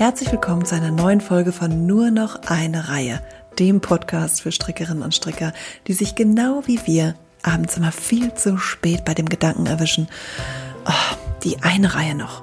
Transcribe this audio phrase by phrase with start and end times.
[0.00, 3.20] Herzlich willkommen zu einer neuen Folge von Nur noch eine Reihe,
[3.58, 5.52] dem Podcast für Strickerinnen und Stricker,
[5.86, 10.08] die sich genau wie wir abends immer viel zu spät bei dem Gedanken erwischen,
[10.86, 12.42] oh, die eine Reihe noch.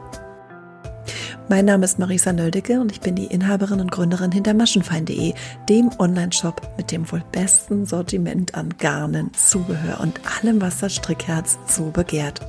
[1.49, 5.33] Mein Name ist Marisa Nöldecke und ich bin die Inhaberin und Gründerin hinter maschenfein.de,
[5.67, 11.57] dem Online-Shop mit dem wohl besten Sortiment an Garnen, Zubehör und allem, was das Strickherz
[11.65, 12.39] so begehrt.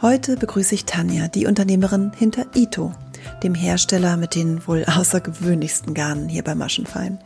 [0.00, 2.94] Heute begrüße ich Tanja, die Unternehmerin hinter Ito,
[3.42, 7.18] dem Hersteller mit den wohl außergewöhnlichsten Garnen hier bei Maschenfein.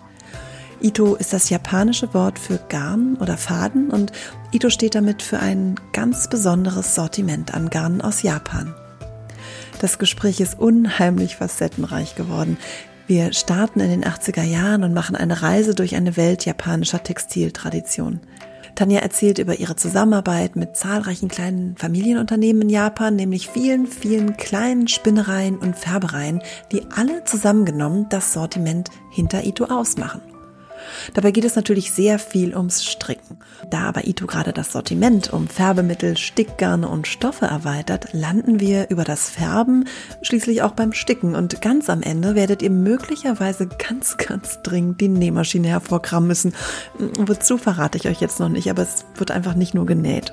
[0.83, 4.13] Ito ist das japanische Wort für Garn oder Faden und
[4.51, 8.75] Ito steht damit für ein ganz besonderes Sortiment an Garnen aus Japan.
[9.81, 12.57] Das Gespräch ist unheimlich facettenreich geworden.
[13.07, 18.21] Wir starten in den 80er Jahren und machen eine Reise durch eine Welt japanischer Textiltradition.
[18.75, 24.89] Tanja erzählt über ihre Zusammenarbeit mit zahlreichen kleinen Familienunternehmen in Japan, nämlich vielen, vielen kleinen
[24.89, 30.32] Spinnereien und Färbereien, die alle zusammengenommen das Sortiment hinter Ito ausmachen.
[31.15, 33.39] Dabei geht es natürlich sehr viel ums Stricken.
[33.71, 39.05] Da aber Ito gerade das Sortiment um Färbemittel, Stickgarne und Stoffe erweitert, landen wir über
[39.05, 39.87] das Färben
[40.23, 45.09] schließlich auch beim Sticken und ganz am Ende werdet ihr möglicherweise ganz, ganz dringend die
[45.09, 46.55] Nähmaschine hervorkramen müssen.
[47.19, 50.33] Wozu verrate ich euch jetzt noch nicht, aber es wird einfach nicht nur genäht.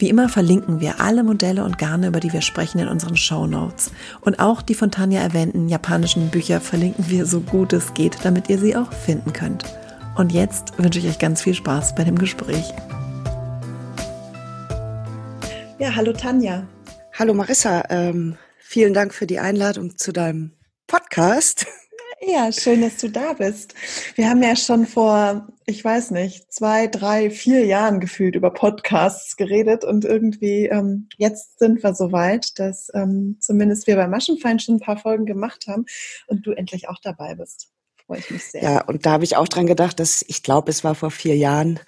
[0.00, 3.48] Wie immer verlinken wir alle Modelle und Garne, über die wir sprechen, in unseren Show
[3.48, 3.90] Notes.
[4.20, 8.48] Und auch die von Tanja erwähnten japanischen Bücher verlinken wir so gut es geht, damit
[8.48, 9.64] ihr sie auch finden könnt.
[10.16, 12.72] Und jetzt wünsche ich euch ganz viel Spaß bei dem Gespräch.
[15.80, 16.68] Ja, hallo Tanja.
[17.18, 20.52] Hallo Marissa, ähm, vielen Dank für die Einladung zu deinem
[20.86, 21.66] Podcast.
[22.20, 23.74] Ja, schön, dass du da bist.
[24.16, 29.36] Wir haben ja schon vor, ich weiß nicht, zwei, drei, vier Jahren gefühlt über Podcasts
[29.36, 34.62] geredet und irgendwie ähm, jetzt sind wir so weit, dass ähm, zumindest wir bei Maschenfeind
[34.62, 35.84] schon ein paar Folgen gemacht haben
[36.26, 37.68] und du endlich auch dabei bist.
[38.04, 38.62] Freue ich mich sehr.
[38.62, 41.36] Ja, und da habe ich auch dran gedacht, dass ich glaube, es war vor vier
[41.36, 41.78] Jahren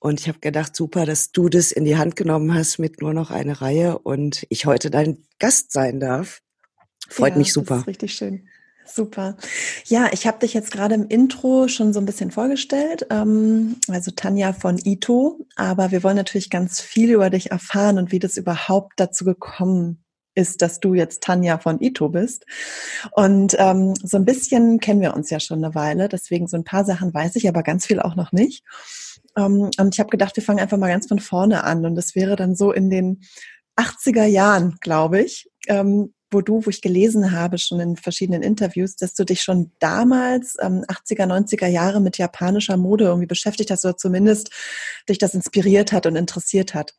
[0.00, 3.14] und ich habe gedacht, super, dass du das in die Hand genommen hast mit nur
[3.14, 6.42] noch eine Reihe und ich heute dein Gast sein darf.
[7.08, 7.74] Freut ja, mich super.
[7.74, 8.49] Das ist richtig schön.
[8.92, 9.36] Super.
[9.84, 14.10] Ja, ich habe dich jetzt gerade im Intro schon so ein bisschen vorgestellt, ähm, also
[14.10, 18.36] Tanja von Ito, aber wir wollen natürlich ganz viel über dich erfahren und wie das
[18.36, 22.46] überhaupt dazu gekommen ist, dass du jetzt Tanja von Ito bist.
[23.12, 26.64] Und ähm, so ein bisschen kennen wir uns ja schon eine Weile, deswegen so ein
[26.64, 28.64] paar Sachen weiß ich, aber ganz viel auch noch nicht.
[29.36, 32.14] Ähm, und ich habe gedacht, wir fangen einfach mal ganz von vorne an und das
[32.14, 33.22] wäre dann so in den
[33.76, 35.48] 80er Jahren, glaube ich.
[35.68, 39.72] Ähm, wo du, wo ich gelesen habe, schon in verschiedenen Interviews, dass du dich schon
[39.78, 44.50] damals, ähm, 80er, 90er Jahre mit japanischer Mode irgendwie beschäftigt hast oder zumindest
[45.08, 46.94] dich das inspiriert hat und interessiert hat.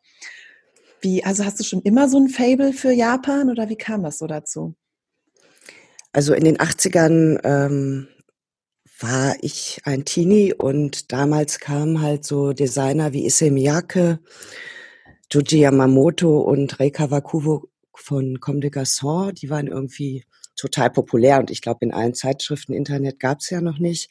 [1.01, 4.19] Wie, also hast du schon immer so ein Fable für Japan oder wie kam das
[4.19, 4.75] so dazu?
[6.13, 8.07] Also in den 80ern ähm,
[8.99, 14.19] war ich ein Teenie und damals kamen halt so Designer wie Issey Miyake,
[15.31, 17.70] Joji Yamamoto und Rei Kawakubo
[18.01, 20.25] von Comme des Garçons, die waren irgendwie
[20.55, 24.09] total populär und ich glaube, in allen Zeitschriften, Internet gab es ja noch nicht.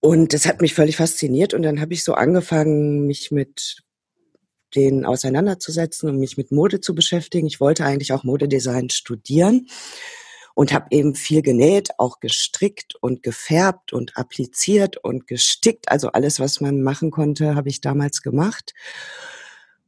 [0.00, 3.82] Und das hat mich völlig fasziniert und dann habe ich so angefangen, mich mit
[4.74, 7.46] denen auseinanderzusetzen und mich mit Mode zu beschäftigen.
[7.46, 9.68] Ich wollte eigentlich auch Modedesign studieren
[10.54, 15.90] und habe eben viel genäht, auch gestrickt und gefärbt und appliziert und gestickt.
[15.90, 18.74] Also alles, was man machen konnte, habe ich damals gemacht.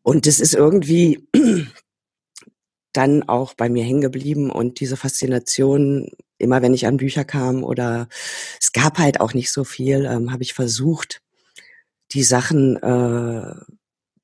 [0.03, 1.28] Und das ist irgendwie
[2.94, 7.62] dann auch bei mir hängen geblieben und diese Faszination, immer wenn ich an Bücher kam
[7.62, 8.09] oder
[8.60, 11.21] es gab halt auch nicht so viel, ähm, habe ich versucht,
[12.12, 13.55] die Sachen äh,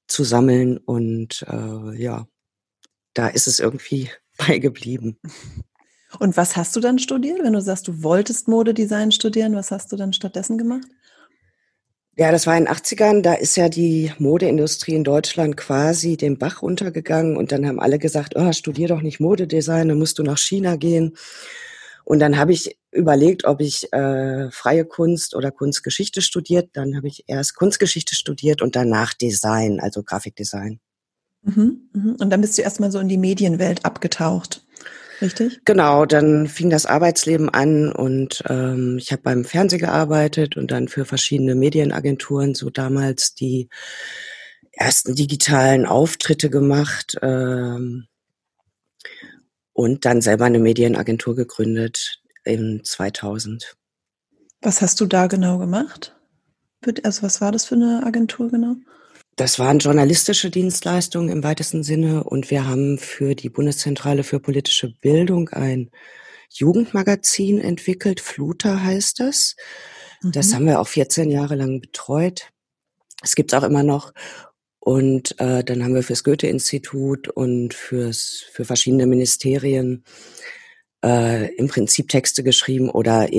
[0.06, 2.26] zu sammeln und äh, ja,
[3.14, 5.18] da ist es irgendwie beigeblieben.
[6.18, 7.40] Und was hast du dann studiert?
[7.42, 10.86] Wenn du sagst, du wolltest Modedesign studieren, was hast du dann stattdessen gemacht?
[12.20, 16.36] Ja, das war in den 80ern, da ist ja die Modeindustrie in Deutschland quasi den
[16.36, 20.22] Bach runtergegangen und dann haben alle gesagt, oh, studier doch nicht Modedesign, dann musst du
[20.22, 21.16] nach China gehen.
[22.04, 26.68] Und dann habe ich überlegt, ob ich äh, freie Kunst oder Kunstgeschichte studiert.
[26.74, 30.78] Dann habe ich erst Kunstgeschichte studiert und danach Design, also Grafikdesign.
[31.40, 32.16] Mhm, mhm.
[32.20, 34.62] Und dann bist du erstmal so in die Medienwelt abgetaucht.
[35.20, 35.60] Richtig?
[35.64, 40.88] Genau, dann fing das Arbeitsleben an und ähm, ich habe beim Fernsehen gearbeitet und dann
[40.88, 43.68] für verschiedene Medienagenturen so damals die
[44.72, 48.06] ersten digitalen Auftritte gemacht ähm,
[49.72, 53.76] und dann selber eine Medienagentur gegründet in 2000.
[54.62, 56.16] Was hast du da genau gemacht?
[57.02, 58.76] Also was war das für eine Agentur genau?
[59.40, 64.92] Das waren journalistische Dienstleistungen im weitesten Sinne und wir haben für die Bundeszentrale für politische
[65.00, 65.90] Bildung ein
[66.50, 68.20] Jugendmagazin entwickelt.
[68.20, 69.56] Fluter heißt das.
[70.20, 70.32] Mhm.
[70.32, 72.50] Das haben wir auch 14 Jahre lang betreut.
[73.22, 74.12] Es gibt's auch immer noch.
[74.78, 80.04] Und äh, dann haben wir fürs Goethe-Institut und fürs, für verschiedene Ministerien
[81.02, 83.32] äh, im Prinzip Texte geschrieben oder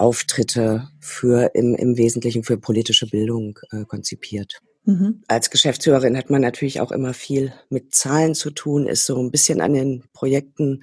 [0.00, 4.60] Internetauftritte für im, im Wesentlichen für politische Bildung äh, konzipiert.
[4.84, 5.22] Mhm.
[5.28, 9.30] Als Geschäftsführerin hat man natürlich auch immer viel mit Zahlen zu tun, ist so ein
[9.30, 10.82] bisschen an den Projekten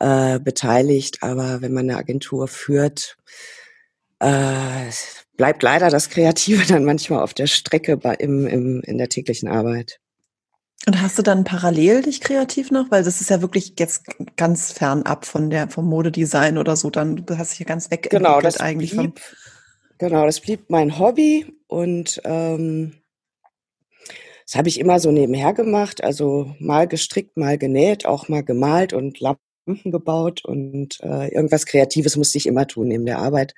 [0.00, 3.16] äh, beteiligt, aber wenn man eine Agentur führt,
[4.18, 4.90] äh,
[5.36, 9.48] bleibt leider das Kreative dann manchmal auf der Strecke bei, im, im, in der täglichen
[9.48, 10.00] Arbeit.
[10.86, 12.90] Und hast du dann parallel dich kreativ noch?
[12.90, 14.04] Weil das ist ja wirklich jetzt
[14.36, 16.90] ganz fernab von der, vom Modedesign oder so.
[16.90, 19.36] Dann, du hast dich ja ganz weg genau, das eigentlich blieb, vom
[20.00, 22.94] Genau, das blieb mein Hobby und ähm,
[24.46, 26.02] das habe ich immer so nebenher gemacht.
[26.02, 29.42] Also mal gestrickt, mal genäht, auch mal gemalt und Lampen
[29.84, 33.54] gebaut und äh, irgendwas Kreatives musste ich immer tun neben der Arbeit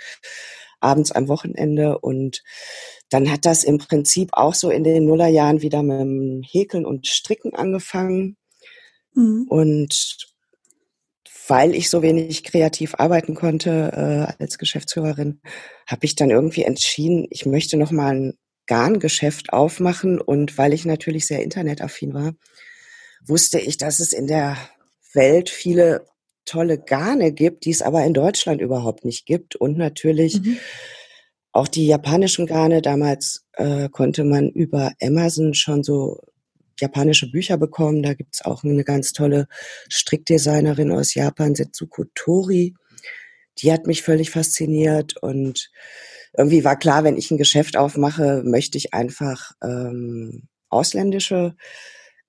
[0.80, 2.42] abends am Wochenende und
[3.12, 7.06] dann hat das im Prinzip auch so in den Nullerjahren wieder mit dem Häkeln und
[7.06, 8.36] Stricken angefangen.
[9.14, 9.46] Mhm.
[9.48, 10.16] Und
[11.46, 13.92] weil ich so wenig kreativ arbeiten konnte
[14.38, 15.40] äh, als Geschäftsführerin,
[15.86, 20.18] habe ich dann irgendwie entschieden, ich möchte noch mal ein Garngeschäft aufmachen.
[20.18, 22.32] Und weil ich natürlich sehr internetaffin war,
[23.26, 24.56] wusste ich, dass es in der
[25.12, 26.06] Welt viele
[26.46, 29.54] tolle Garne gibt, die es aber in Deutschland überhaupt nicht gibt.
[29.56, 30.58] Und natürlich mhm.
[31.52, 32.82] Auch die japanischen Garne.
[32.82, 36.20] Damals äh, konnte man über Amazon schon so
[36.80, 38.02] japanische Bücher bekommen.
[38.02, 39.46] Da gibt's auch eine ganz tolle
[39.88, 42.74] Strickdesignerin aus Japan, Setsuko Tori.
[43.58, 45.70] Die hat mich völlig fasziniert und
[46.36, 51.54] irgendwie war klar, wenn ich ein Geschäft aufmache, möchte ich einfach ähm, ausländische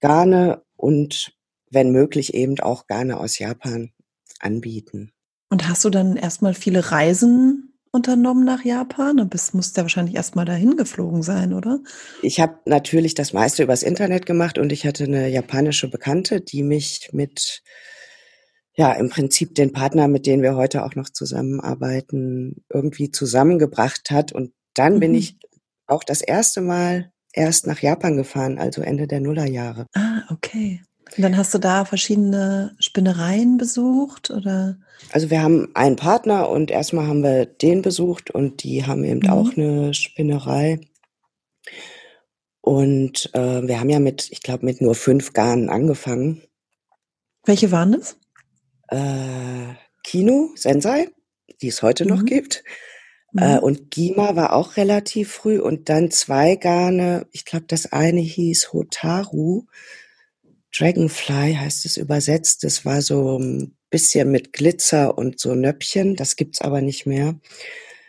[0.02, 1.34] Garne und
[1.72, 3.92] wenn möglich eben auch Garne aus Japan
[4.40, 5.14] anbieten.
[5.50, 7.63] Und hast du dann erstmal viele Reisen
[7.94, 9.18] unternommen nach Japan?
[9.18, 11.80] Du bist, musst ja wahrscheinlich erstmal dahin geflogen sein, oder?
[12.22, 16.64] Ich habe natürlich das meiste übers Internet gemacht und ich hatte eine japanische Bekannte, die
[16.64, 17.62] mich mit,
[18.76, 24.32] ja, im Prinzip den Partner, mit denen wir heute auch noch zusammenarbeiten, irgendwie zusammengebracht hat.
[24.32, 25.00] Und dann mhm.
[25.00, 25.38] bin ich
[25.86, 29.86] auch das erste Mal erst nach Japan gefahren, also Ende der Nullerjahre.
[29.94, 30.82] Ah, okay.
[31.16, 34.78] Und dann hast du da verschiedene Spinnereien besucht oder?
[35.12, 39.22] Also wir haben einen Partner und erstmal haben wir den besucht und die haben eben
[39.22, 39.30] mhm.
[39.30, 40.80] auch eine Spinnerei.
[42.62, 46.42] Und äh, wir haben ja mit, ich glaube, mit nur fünf Garnen angefangen.
[47.46, 48.18] Welche waren das?
[48.88, 51.10] Äh, Kino, Sensei,
[51.62, 52.10] die es heute mhm.
[52.10, 52.64] noch gibt.
[53.38, 53.64] Äh, mhm.
[53.64, 57.28] und Gima war auch relativ früh und dann zwei Garne.
[57.32, 59.66] Ich glaube, das eine hieß Hotaru.
[60.78, 62.64] Dragonfly heißt es übersetzt.
[62.64, 66.16] Das war so ein bisschen mit Glitzer und so Nöppchen.
[66.16, 67.36] Das gibt's aber nicht mehr.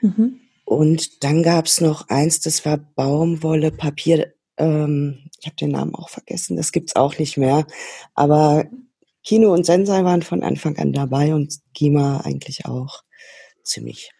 [0.00, 0.40] Mhm.
[0.64, 4.32] Und dann gab's noch eins, das war Baumwolle, Papier.
[4.56, 6.56] Ähm, ich habe den Namen auch vergessen.
[6.56, 7.66] Das gibt's auch nicht mehr.
[8.14, 8.64] Aber
[9.22, 13.02] Kino und Sensei waren von Anfang an dabei und Gima eigentlich auch
[13.62, 14.13] ziemlich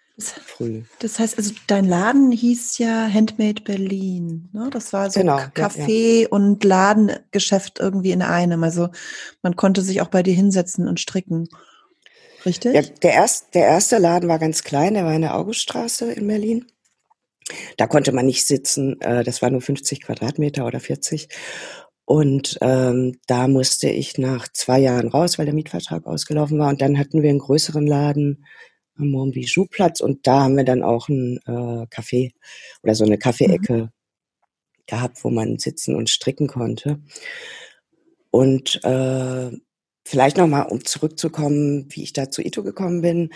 [1.01, 4.49] Das heißt, also dein Laden hieß ja Handmade Berlin.
[4.53, 4.71] Ne?
[4.71, 6.29] Das war so genau, Café ja, ja.
[6.29, 8.63] und Ladengeschäft irgendwie in einem.
[8.63, 8.91] Also
[9.43, 11.49] man konnte sich auch bei dir hinsetzen und stricken.
[12.47, 12.75] Richtig?
[12.75, 16.29] Ja, der, erst, der erste Laden war ganz klein, der war in der Auguststraße in
[16.29, 16.67] Berlin.
[17.77, 19.01] Da konnte man nicht sitzen.
[19.01, 21.29] Äh, das war nur 50 Quadratmeter oder 40.
[22.05, 26.69] Und ähm, da musste ich nach zwei Jahren raus, weil der Mietvertrag ausgelaufen war.
[26.69, 28.45] Und dann hatten wir einen größeren Laden
[28.99, 32.33] am Montbijou-Platz und da haben wir dann auch ein äh, Café
[32.83, 33.89] oder so eine Kaffeeecke mhm.
[34.87, 37.01] gehabt, wo man sitzen und stricken konnte.
[38.31, 39.51] Und äh,
[40.05, 43.31] vielleicht nochmal, um zurückzukommen, wie ich da zu Ito gekommen bin.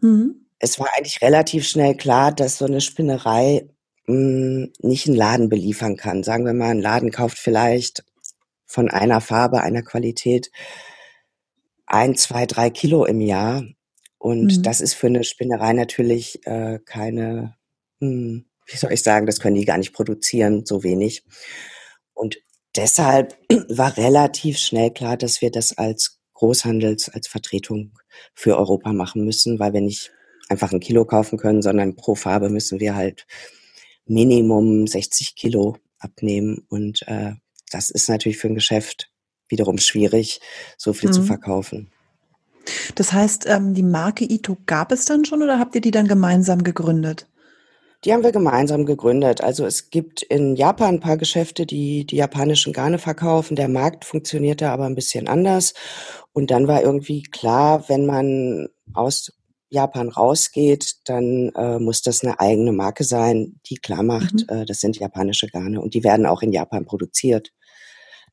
[0.00, 0.46] Mhm.
[0.58, 3.68] Es war eigentlich relativ schnell klar, dass so eine Spinnerei
[4.06, 6.22] mh, hm, nicht einen Laden beliefern kann.
[6.22, 8.04] Sagen wir mal, ein Laden kauft vielleicht
[8.66, 10.50] von einer Farbe, einer Qualität
[11.86, 13.64] ein, zwei, drei Kilo im Jahr
[14.20, 14.62] und mhm.
[14.62, 17.56] das ist für eine Spinnerei natürlich äh, keine,
[18.00, 21.24] hm, wie soll ich sagen, das können die gar nicht produzieren, so wenig.
[22.12, 22.36] Und
[22.76, 23.38] deshalb
[23.70, 27.98] war relativ schnell klar, dass wir das als Großhandels, als Vertretung
[28.34, 30.12] für Europa machen müssen, weil wir nicht
[30.50, 33.26] einfach ein Kilo kaufen können, sondern pro Farbe müssen wir halt
[34.04, 36.66] Minimum 60 Kilo abnehmen.
[36.68, 37.32] Und äh,
[37.70, 39.10] das ist natürlich für ein Geschäft
[39.48, 40.40] wiederum schwierig,
[40.76, 41.14] so viel mhm.
[41.14, 41.90] zu verkaufen.
[42.94, 46.08] Das heißt, ähm, die Marke Ito gab es dann schon oder habt ihr die dann
[46.08, 47.26] gemeinsam gegründet?
[48.04, 49.42] Die haben wir gemeinsam gegründet.
[49.42, 53.56] Also es gibt in Japan ein paar Geschäfte, die die japanischen Garne verkaufen.
[53.56, 55.74] Der Markt funktioniert da aber ein bisschen anders.
[56.32, 59.32] Und dann war irgendwie klar, wenn man aus
[59.68, 64.46] Japan rausgeht, dann äh, muss das eine eigene Marke sein, die klar macht, mhm.
[64.48, 67.52] äh, das sind japanische Garne und die werden auch in Japan produziert.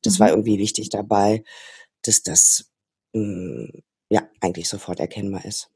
[0.02, 0.20] Das mhm.
[0.20, 1.44] war irgendwie wichtig dabei,
[2.02, 2.70] dass das
[3.12, 5.70] mh, mm, ja eigentlich sofort erkennbar ist.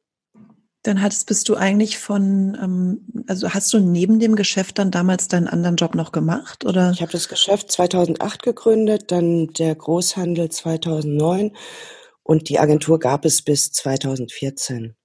[0.85, 5.29] Dann hattest, bist du eigentlich von, ähm, also hast du neben dem Geschäft dann damals
[5.29, 6.91] deinen anderen Job noch gemacht, oder?
[6.91, 11.57] Ich habe das Geschäft 2008 gegründet, dann der Großhandel 2009
[12.25, 14.97] und die Agentur gab es bis 2014.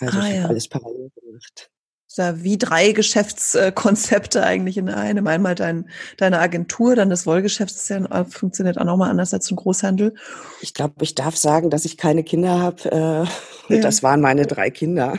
[0.00, 0.42] Also ah, ich ja.
[0.42, 1.70] habe alles parallel gemacht.
[2.18, 5.26] Wie drei Geschäftskonzepte eigentlich in einem.
[5.26, 9.56] Einmal dein, deine Agentur, dann das Wollgeschäft, das ja, funktioniert auch nochmal anders als ein
[9.56, 10.14] Großhandel.
[10.60, 13.28] Ich glaube, ich darf sagen, dass ich keine Kinder habe.
[13.68, 13.82] Äh, ja.
[13.82, 15.18] Das waren meine drei Kinder.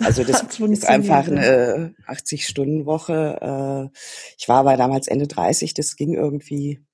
[0.00, 3.90] Also das ist einfach eine 80-Stunden-Woche.
[3.92, 3.98] Äh,
[4.38, 6.84] ich war aber damals Ende 30, das ging irgendwie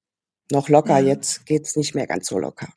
[0.50, 0.98] noch locker.
[0.98, 1.06] Ja.
[1.06, 2.68] Jetzt geht's nicht mehr ganz so locker.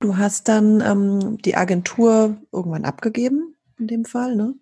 [0.00, 4.54] Du hast dann ähm, die Agentur irgendwann abgegeben in dem Fall, ne?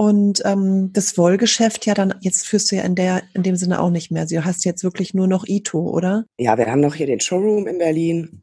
[0.00, 3.82] Und ähm, das Wollgeschäft ja dann, jetzt führst du ja in der, in dem Sinne
[3.82, 4.24] auch nicht mehr.
[4.24, 6.24] Du hast jetzt wirklich nur noch Ito, oder?
[6.38, 8.40] Ja, wir haben noch hier den Showroom in Berlin.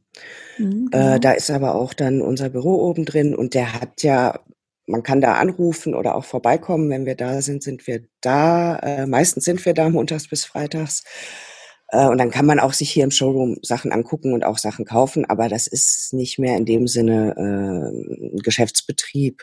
[0.60, 1.16] Mhm, äh, genau.
[1.16, 4.40] äh, da ist aber auch dann unser Büro oben drin und der hat ja,
[4.86, 6.92] man kann da anrufen oder auch vorbeikommen.
[6.92, 8.78] Wenn wir da sind, sind wir da.
[8.78, 11.06] Äh, meistens sind wir da montags bis freitags.
[11.88, 14.86] Äh, und dann kann man auch sich hier im Showroom Sachen angucken und auch Sachen
[14.86, 19.42] kaufen, aber das ist nicht mehr in dem Sinne äh, ein Geschäftsbetrieb.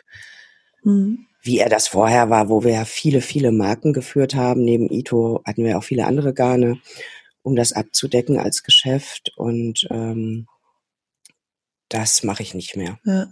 [0.81, 4.63] Mhm wie er das vorher war, wo wir ja viele, viele Marken geführt haben.
[4.63, 6.79] Neben Ito hatten wir auch viele andere Garne,
[7.43, 9.31] um das abzudecken als Geschäft.
[9.37, 10.47] Und ähm,
[11.87, 12.97] das mache ich nicht mehr.
[13.05, 13.27] Ja.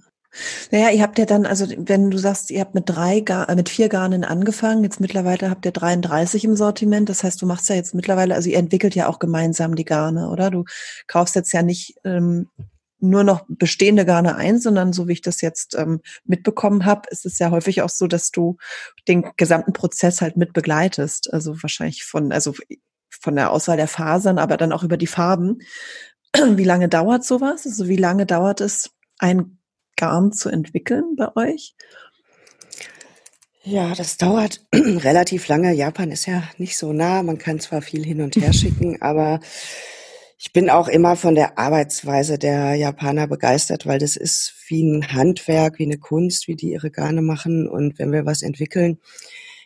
[0.72, 3.56] Naja, ihr habt ja dann, also wenn du sagst, ihr habt mit drei, Gar äh,
[3.56, 7.10] mit vier Garnen angefangen, jetzt mittlerweile habt ihr 33 im Sortiment.
[7.10, 10.30] Das heißt, du machst ja jetzt mittlerweile, also ihr entwickelt ja auch gemeinsam die Garne,
[10.30, 10.52] oder?
[10.52, 10.66] Du
[11.08, 12.50] kaufst jetzt ja nicht ähm,
[13.04, 17.26] nur noch bestehende Garne ein, sondern so wie ich das jetzt ähm, mitbekommen habe, ist
[17.26, 18.58] es ja häufig auch so, dass du
[19.08, 21.32] den gesamten Prozess halt mit begleitest.
[21.34, 22.54] Also wahrscheinlich von, also
[23.10, 25.60] von der Auswahl der Fasern, aber dann auch über die Farben.
[26.36, 27.66] Wie lange dauert sowas?
[27.66, 29.60] Also wie lange dauert es, ein
[29.96, 31.76] Garn zu entwickeln bei euch?
[33.64, 35.74] Ja, das dauert relativ lange.
[35.74, 37.22] Japan ist ja nicht so nah.
[37.22, 39.40] Man kann zwar viel hin und her schicken, aber
[40.46, 45.14] ich bin auch immer von der Arbeitsweise der Japaner begeistert, weil das ist wie ein
[45.14, 47.66] Handwerk, wie eine Kunst, wie die ihre Garne machen.
[47.70, 49.00] Und wenn wir was entwickeln,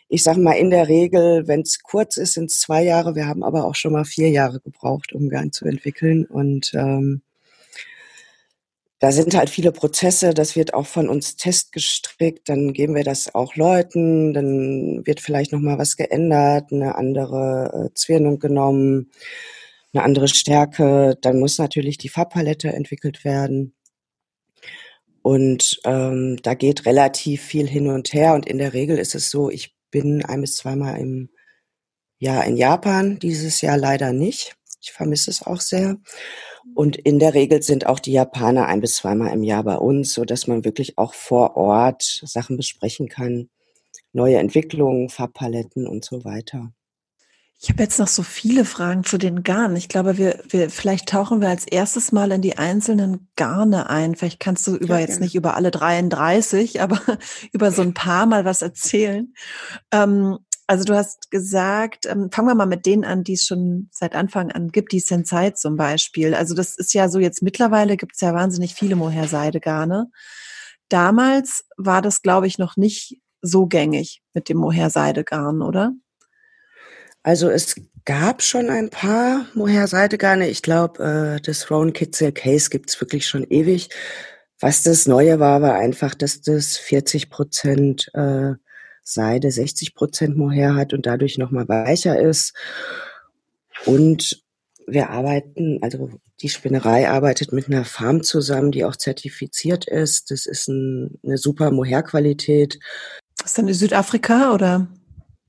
[0.08, 3.16] ich sage mal in der Regel, wenn es kurz ist, sind es zwei Jahre.
[3.16, 6.26] Wir haben aber auch schon mal vier Jahre gebraucht, um Garn zu entwickeln.
[6.26, 7.22] Und ähm,
[9.00, 13.34] da sind halt viele Prozesse, das wird auch von uns testgestrickt, dann geben wir das
[13.34, 19.10] auch Leuten, dann wird vielleicht nochmal was geändert, eine andere äh, Zwirnung genommen
[19.92, 21.16] eine andere Stärke.
[21.20, 23.74] Dann muss natürlich die Farbpalette entwickelt werden.
[25.22, 28.34] Und ähm, da geht relativ viel hin und her.
[28.34, 31.30] Und in der Regel ist es so, ich bin ein bis zweimal im
[32.18, 34.56] Jahr in Japan, dieses Jahr leider nicht.
[34.80, 35.98] Ich vermisse es auch sehr.
[36.74, 40.14] Und in der Regel sind auch die Japaner ein bis zweimal im Jahr bei uns,
[40.14, 43.48] so dass man wirklich auch vor Ort Sachen besprechen kann.
[44.12, 46.72] Neue Entwicklungen, Farbpaletten und so weiter.
[47.60, 49.74] Ich habe jetzt noch so viele Fragen zu den Garnen.
[49.74, 54.14] Ich glaube, wir, wir vielleicht tauchen wir als erstes mal in die einzelnen Garne ein.
[54.14, 57.00] Vielleicht kannst du über ja, jetzt nicht über alle 33, aber
[57.52, 59.34] über so ein paar mal was erzählen.
[59.90, 60.38] Ähm,
[60.68, 64.14] also du hast gesagt, ähm, fangen wir mal mit denen an, die es schon seit
[64.14, 66.34] Anfang an gibt, die Sensei zum Beispiel.
[66.34, 70.10] Also das ist ja so jetzt mittlerweile gibt es ja wahnsinnig viele Mohair-Seidegarne.
[70.88, 75.92] Damals war das, glaube ich, noch nicht so gängig mit dem Mohair-Seidegarn, oder?
[77.22, 80.48] Also es gab schon ein paar Mohair-Seidegarne.
[80.48, 83.90] Ich glaube, äh, das Rowan Kitzel Case gibt's wirklich schon ewig.
[84.60, 88.54] Was das Neue war, war einfach, dass das 40 Prozent äh,
[89.02, 92.54] Seide, 60 Prozent Mohair hat und dadurch nochmal weicher ist.
[93.84, 94.42] Und
[94.86, 96.10] wir arbeiten, also
[96.40, 100.30] die Spinnerei arbeitet mit einer Farm zusammen, die auch zertifiziert ist.
[100.30, 102.78] Das ist ein, eine super Mohair-Qualität.
[103.44, 104.88] Ist dann in Südafrika oder?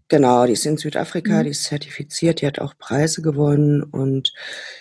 [0.09, 1.43] Genau, die ist in Südafrika, mhm.
[1.43, 4.33] die ist zertifiziert, die hat auch Preise gewonnen und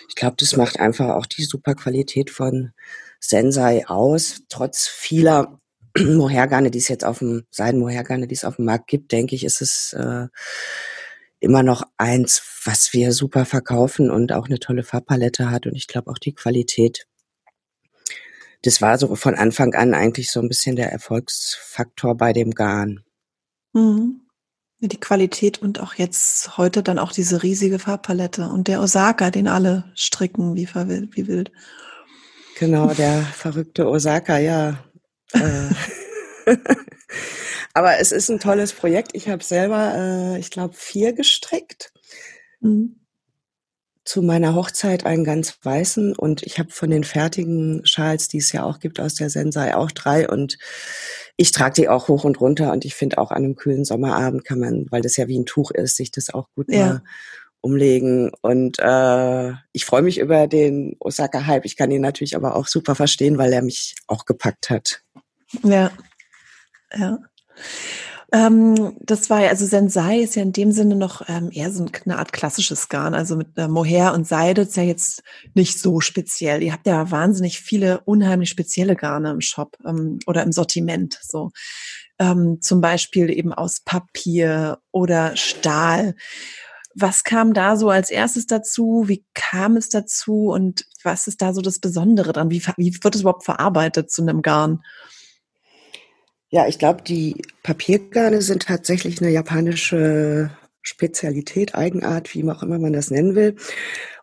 [0.07, 2.71] ich glaube, das macht einfach auch die super Qualität von
[3.19, 4.41] Sensei aus.
[4.49, 5.59] Trotz vieler
[5.97, 9.43] Mohergarne, die es jetzt auf dem Seidenmohergarne, die es auf dem Markt gibt, denke ich,
[9.43, 10.27] ist es äh,
[11.39, 15.87] immer noch eins, was wir super verkaufen und auch eine tolle Farbpalette hat und ich
[15.87, 17.05] glaube auch die Qualität.
[18.63, 23.03] Das war so von Anfang an eigentlich so ein bisschen der Erfolgsfaktor bei dem Garn.
[23.73, 24.21] Mhm.
[24.81, 29.47] Die Qualität und auch jetzt heute dann auch diese riesige Farbpalette und der Osaka, den
[29.47, 31.51] alle stricken wie, wie wild.
[32.57, 34.83] Genau, der verrückte Osaka, ja.
[35.33, 35.69] Äh.
[37.73, 39.11] Aber es ist ein tolles Projekt.
[39.13, 41.93] Ich habe selber, äh, ich glaube, vier gestrickt.
[42.61, 42.98] Mhm.
[44.09, 48.51] Zu meiner Hochzeit einen ganz weißen und ich habe von den fertigen Schals, die es
[48.51, 50.57] ja auch gibt aus der Sensei, auch drei und
[51.37, 54.45] ich trage die auch hoch und runter und ich finde auch an einem kühlen Sommerabend
[54.45, 57.03] kann man, weil das ja wie ein Tuch ist, sich das auch gut ja.
[57.61, 58.31] umlegen.
[58.41, 61.65] Und äh, ich freue mich über den Osaka-Hype.
[61.65, 65.03] Ich kann ihn natürlich aber auch super verstehen, weil er mich auch gepackt hat.
[65.61, 65.91] Ja,
[66.97, 67.19] ja.
[68.31, 71.85] Ähm, das war ja, also Sensei ist ja in dem Sinne noch ähm, eher so
[72.05, 73.15] eine Art klassisches Garn.
[73.15, 75.23] Also mit äh, Mohair und Seide ist ja jetzt
[75.55, 76.61] nicht so speziell.
[76.61, 81.19] Ihr habt ja wahnsinnig viele unheimlich spezielle Garne im Shop ähm, oder im Sortiment.
[81.23, 81.49] So
[82.19, 86.15] ähm, zum Beispiel eben aus Papier oder Stahl.
[86.93, 89.05] Was kam da so als erstes dazu?
[89.07, 90.49] Wie kam es dazu?
[90.49, 92.51] Und was ist da so das Besondere dran?
[92.51, 94.81] Wie, wie wird es überhaupt verarbeitet zu einem Garn?
[96.51, 100.49] Ja, ich glaube, die Papiergarne sind tatsächlich eine japanische
[100.81, 103.55] Spezialität, Eigenart, wie auch immer man das nennen will.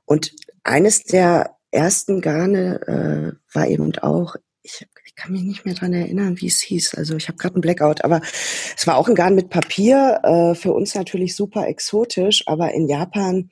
[0.04, 0.33] Und
[0.64, 2.80] eines der ersten Garne
[3.52, 6.95] äh, war eben auch, ich, ich kann mich nicht mehr dran erinnern, wie es hieß.
[6.97, 8.21] Also ich habe gerade einen Blackout, aber
[8.76, 10.21] es war auch ein Garn mit Papier.
[10.25, 13.50] Äh, für uns natürlich super exotisch, aber in Japan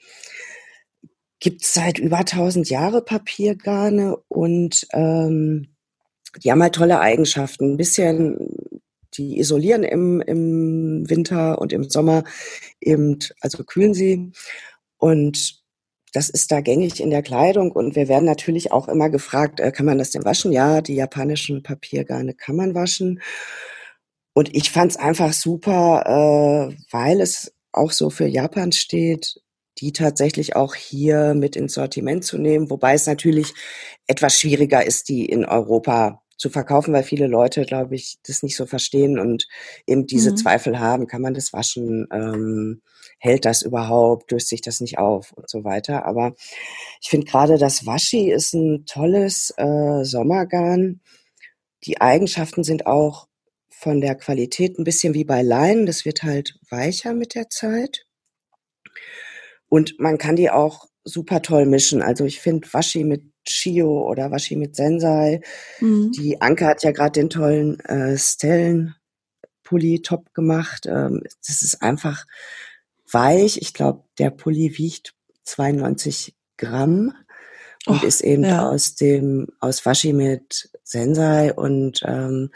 [1.38, 5.74] gibt es seit über 1000 Jahre Papiergarne und ähm,
[6.42, 7.72] die haben halt tolle Eigenschaften.
[7.72, 8.38] Ein bisschen,
[9.16, 12.24] die isolieren im, im Winter und im Sommer
[12.80, 14.32] eben, also kühlen sie.
[14.98, 15.62] Und
[16.12, 17.72] das ist da gängig in der Kleidung.
[17.72, 20.52] Und wir werden natürlich auch immer gefragt, äh, kann man das denn waschen?
[20.52, 23.20] Ja, die japanischen Papiergarne kann man waschen.
[24.32, 29.40] Und ich fand es einfach super, äh, weil es auch so für Japan steht,
[29.78, 33.52] die tatsächlich auch hier mit ins Sortiment zu nehmen, wobei es natürlich
[34.06, 38.56] etwas schwieriger ist, die in Europa zu verkaufen, weil viele Leute, glaube ich, das nicht
[38.56, 39.46] so verstehen und
[39.86, 40.36] eben diese mhm.
[40.36, 42.82] Zweifel haben, kann man das waschen, ähm,
[43.18, 46.06] hält das überhaupt, löst sich das nicht auf und so weiter.
[46.06, 46.34] Aber
[47.00, 51.00] ich finde gerade das Waschi ist ein tolles äh, Sommergarn.
[51.84, 53.28] Die Eigenschaften sind auch
[53.68, 55.86] von der Qualität ein bisschen wie bei Leinen.
[55.86, 58.06] Das wird halt weicher mit der Zeit.
[59.68, 62.02] Und man kann die auch super toll mischen.
[62.02, 65.40] Also ich finde Waschi mit Chio oder Washi mit Sensei.
[65.80, 66.12] Mhm.
[66.12, 68.94] Die Anke hat ja gerade den tollen äh, Stellen
[69.62, 70.86] Pulli Top gemacht.
[70.86, 72.24] Ähm, das ist einfach
[73.10, 73.60] weich.
[73.60, 77.14] Ich glaube, der Pulli wiegt 92 Gramm
[77.86, 78.68] und oh, ist eben ja.
[78.68, 82.50] aus dem aus Washi mit Sensei und ähm,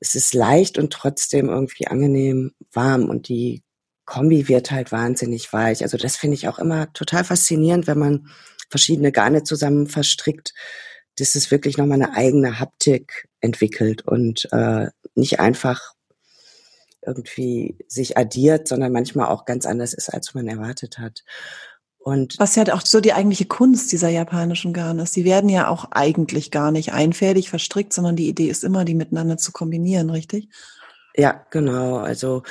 [0.00, 3.62] es ist leicht und trotzdem irgendwie angenehm warm und die
[4.04, 5.82] Kombi wird halt wahnsinnig weich.
[5.82, 8.28] Also das finde ich auch immer total faszinierend, wenn man
[8.68, 10.54] verschiedene Garne zusammen verstrickt,
[11.16, 15.94] dass es wirklich nochmal eine eigene Haptik entwickelt und äh, nicht einfach
[17.04, 21.22] irgendwie sich addiert, sondern manchmal auch ganz anders ist, als man erwartet hat.
[21.98, 25.16] Und Was ja auch so die eigentliche Kunst dieser japanischen Garne ist.
[25.16, 28.94] Die werden ja auch eigentlich gar nicht einfädig verstrickt, sondern die Idee ist immer, die
[28.94, 30.48] miteinander zu kombinieren, richtig?
[31.16, 31.96] Ja, genau.
[31.96, 32.44] Also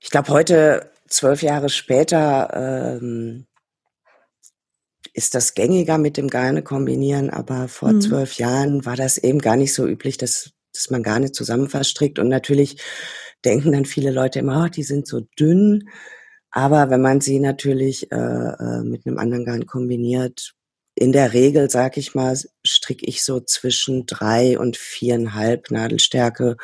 [0.00, 3.46] ich glaube, heute, zwölf Jahre später, ähm,
[5.12, 8.00] ist das gängiger mit dem Garne kombinieren, aber vor mhm.
[8.00, 12.18] zwölf Jahren war das eben gar nicht so üblich, dass, dass man Garne zusammen verstrickt.
[12.18, 12.80] Und natürlich
[13.44, 15.88] denken dann viele Leute immer, oh, die sind so dünn.
[16.50, 20.54] Aber wenn man sie natürlich äh, äh mit einem anderen Garn kombiniert,
[20.94, 26.56] in der Regel, sag ich mal, stricke ich so zwischen drei und viereinhalb Nadelstärke.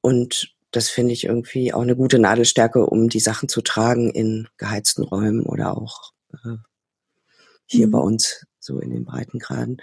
[0.00, 4.48] Und das finde ich irgendwie auch eine gute Nadelstärke, um die Sachen zu tragen in
[4.58, 6.56] geheizten Räumen oder auch äh,
[7.66, 7.90] hier mhm.
[7.92, 9.78] bei uns so in den Breitengraden.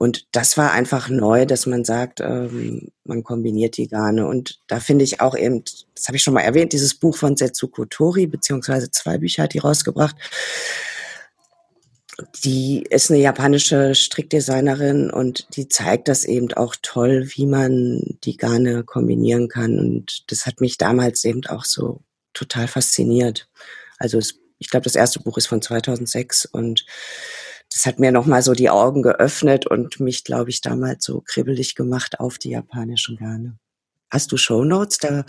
[0.00, 4.28] Und das war einfach neu, dass man sagt, ähm, man kombiniert die Garne.
[4.28, 7.36] Und da finde ich auch eben, das habe ich schon mal erwähnt, dieses Buch von
[7.36, 10.14] Setsuko Tori, beziehungsweise zwei Bücher hat die rausgebracht.
[12.44, 18.36] Die ist eine japanische Strickdesignerin und die zeigt das eben auch toll, wie man die
[18.36, 19.78] Garne kombinieren kann.
[19.80, 22.02] Und das hat mich damals eben auch so
[22.34, 23.48] total fasziniert.
[23.98, 26.84] Also es, ich glaube, das erste Buch ist von 2006 und
[27.72, 31.74] das hat mir nochmal so die Augen geöffnet und mich, glaube ich, damals so kribbelig
[31.74, 33.58] gemacht auf die japanischen Garne.
[34.10, 34.98] Hast du Show Notes?
[34.98, 35.24] Da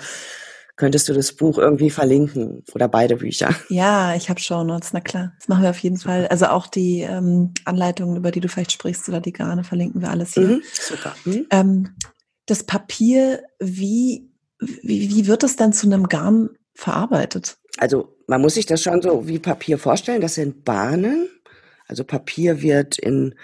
[0.77, 3.53] könntest du das Buch irgendwie verlinken oder beide Bücher.
[3.69, 5.33] Ja, ich habe Shownotes, na klar.
[5.37, 6.11] Das machen wir auf jeden super.
[6.11, 6.27] Fall.
[6.27, 10.09] Also auch die ähm, Anleitungen, über die du vielleicht sprichst oder die Garne, verlinken wir
[10.09, 10.47] alles hier.
[10.47, 11.15] Mhm, super.
[11.25, 11.45] Mhm.
[11.51, 11.95] Ähm,
[12.45, 17.57] das Papier, wie, wie, wie wird es dann zu einem Garn verarbeitet?
[17.79, 20.19] Also man muss sich das schon so wie Papier vorstellen.
[20.19, 21.29] Das sind Bahnen.
[21.87, 23.35] Also Papier wird in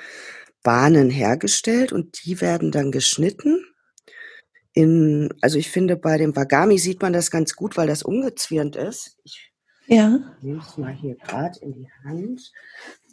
[0.61, 3.65] Bahnen hergestellt und die werden dann geschnitten.
[4.73, 8.75] In, also ich finde, bei dem Wagami sieht man das ganz gut, weil das ungezwirnt
[8.75, 9.17] ist.
[9.23, 9.53] Ich
[9.87, 10.19] ja.
[10.41, 12.51] nehme es mal hier gerade in die Hand.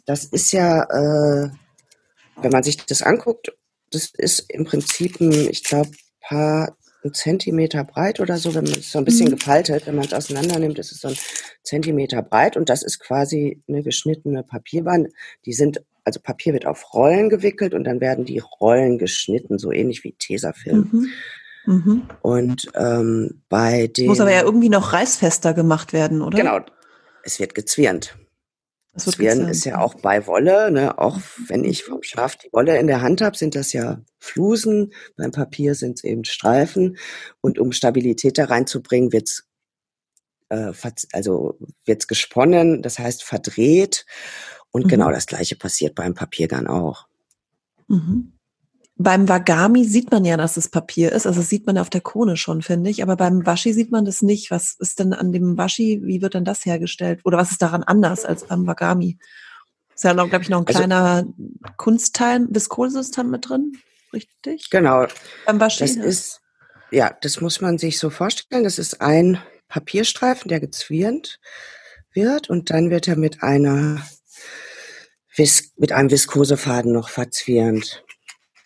[0.05, 1.49] Das ist ja, äh,
[2.35, 3.53] wenn man sich das anguckt,
[3.91, 8.73] das ist im Prinzip ein, ich glaube, paar ein Zentimeter breit oder so, wenn man
[8.73, 9.35] es so ein bisschen mhm.
[9.35, 11.17] gefaltet, wenn man es auseinander nimmt, ist es so ein
[11.63, 15.09] Zentimeter breit und das ist quasi eine geschnittene Papierbahn.
[15.45, 19.71] Die sind, also Papier wird auf Rollen gewickelt und dann werden die Rollen geschnitten, so
[19.71, 20.89] ähnlich wie Tesafilm.
[20.91, 21.09] Mhm.
[21.65, 22.01] Mhm.
[22.21, 26.37] Und ähm, bei dem muss aber ja irgendwie noch reißfester gemacht werden, oder?
[26.37, 26.59] Genau,
[27.23, 28.15] es wird gezwirnt.
[28.93, 30.99] Das Zwirn ist ja auch bei Wolle, ne?
[30.99, 34.93] auch wenn ich vom Schaf die Wolle in der Hand habe, sind das ja Flusen,
[35.17, 36.97] beim Papier sind es eben Streifen
[37.41, 39.47] und um Stabilität da reinzubringen, wird's
[40.49, 40.73] äh,
[41.11, 44.05] also wird's gesponnen, das heißt verdreht
[44.69, 44.89] und genau mhm.
[44.89, 47.07] genau das gleiche passiert beim Papiergarn auch.
[47.87, 48.32] Mhm.
[48.95, 51.25] Beim Wagami sieht man ja, dass es Papier ist.
[51.25, 53.01] Also das sieht man auf der Krone schon, finde ich.
[53.01, 54.51] Aber beim Washi sieht man das nicht.
[54.51, 57.21] Was ist denn an dem Washi, wie wird denn das hergestellt?
[57.23, 59.17] Oder was ist daran anders als beim Wagami?
[59.95, 61.25] Ist ja, glaube ich, noch ein also, kleiner
[61.77, 63.73] Kunstteil, Viskosesystem mit drin,
[64.11, 64.69] richtig?
[64.69, 65.07] Genau.
[65.45, 65.79] Beim Washi.
[65.79, 66.03] Das ja.
[66.03, 66.41] ist,
[66.91, 68.63] ja, das muss man sich so vorstellen.
[68.63, 71.39] Das ist ein Papierstreifen, der gezwirnt
[72.13, 74.03] wird und dann wird er mit einer
[75.77, 78.02] mit einem Viskosefaden noch verzwirnt.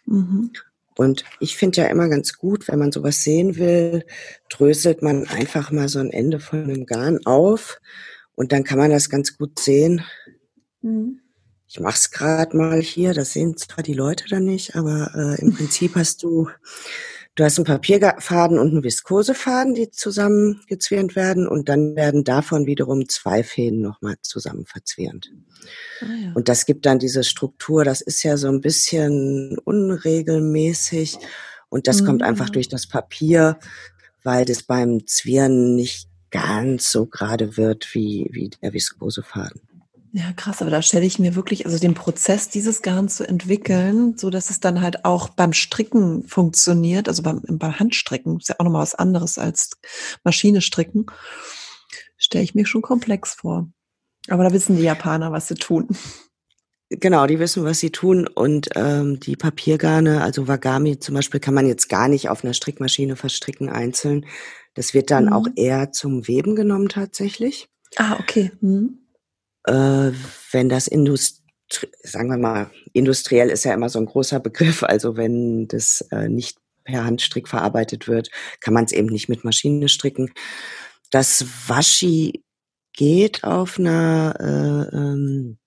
[0.08, 0.52] Mhm.
[0.96, 4.04] Und ich finde ja immer ganz gut, wenn man sowas sehen will,
[4.50, 7.80] dröselt man einfach mal so ein Ende von einem Garn auf
[8.34, 10.04] und dann kann man das ganz gut sehen.
[10.82, 11.20] Mhm.
[11.68, 15.42] Ich mache es gerade mal hier, das sehen zwar die Leute dann nicht, aber äh,
[15.42, 16.50] im Prinzip hast du
[17.38, 22.66] Du hast einen Papierfaden und einen Viskosefaden, die zusammen gezwirnt werden und dann werden davon
[22.66, 25.32] wiederum zwei Fäden nochmal zusammen verzwirnt.
[26.02, 26.32] Ah, ja.
[26.34, 31.20] Und das gibt dann diese Struktur, das ist ja so ein bisschen unregelmäßig
[31.70, 32.06] und das mhm.
[32.08, 33.60] kommt einfach durch das Papier,
[34.24, 39.62] weil das beim Zwirnen nicht ganz so gerade wird wie, wie der Viskosefaden.
[40.18, 44.18] Ja, krass, aber da stelle ich mir wirklich, also den Prozess, dieses Garn zu entwickeln,
[44.18, 48.56] so dass es dann halt auch beim Stricken funktioniert, also beim, beim Handstricken, ist ja
[48.58, 49.70] auch nochmal was anderes als
[50.24, 51.06] Maschine stricken,
[52.18, 53.70] stelle ich mir schon komplex vor.
[54.28, 55.88] Aber da wissen die Japaner, was sie tun.
[56.90, 58.28] Genau, die wissen, was sie tun.
[58.28, 62.56] Und ähm, die Papiergarne, also Wagami zum Beispiel, kann man jetzt gar nicht auf einer
[62.56, 64.26] Strickmaschine verstricken einzeln.
[64.74, 65.34] Das wird dann mhm.
[65.34, 67.70] auch eher zum Weben genommen tatsächlich.
[67.98, 68.52] Ah, okay.
[68.62, 68.98] Mhm
[69.68, 70.12] äh,
[70.52, 71.42] wenn das Industrie,
[72.02, 76.30] sagen wir mal, industriell ist ja immer so ein großer Begriff, also wenn das äh,
[76.30, 78.30] nicht per Handstrick verarbeitet wird,
[78.62, 80.32] kann man es eben nicht mit Maschine stricken.
[81.12, 82.44] Das Washi
[82.94, 85.58] geht auf einer, äh, ähm,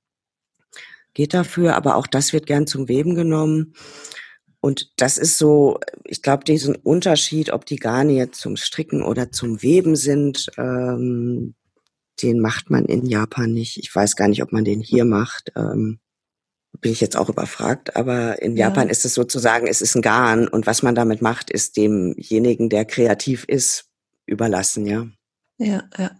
[1.12, 3.74] geht dafür, aber auch das wird gern zum Weben genommen.
[4.60, 9.30] Und das ist so, ich glaube, diesen Unterschied, ob die Garne jetzt zum Stricken oder
[9.30, 11.54] zum Weben sind, ähm,
[12.22, 13.78] den macht man in Japan nicht.
[13.78, 15.52] Ich weiß gar nicht, ob man den hier macht.
[15.56, 16.00] Ähm,
[16.80, 18.68] bin ich jetzt auch überfragt, aber in ja.
[18.68, 22.68] Japan ist es sozusagen, es ist ein Garn und was man damit macht, ist demjenigen,
[22.68, 23.86] der kreativ ist,
[24.24, 25.06] überlassen, ja.
[25.58, 26.12] Ja, ja.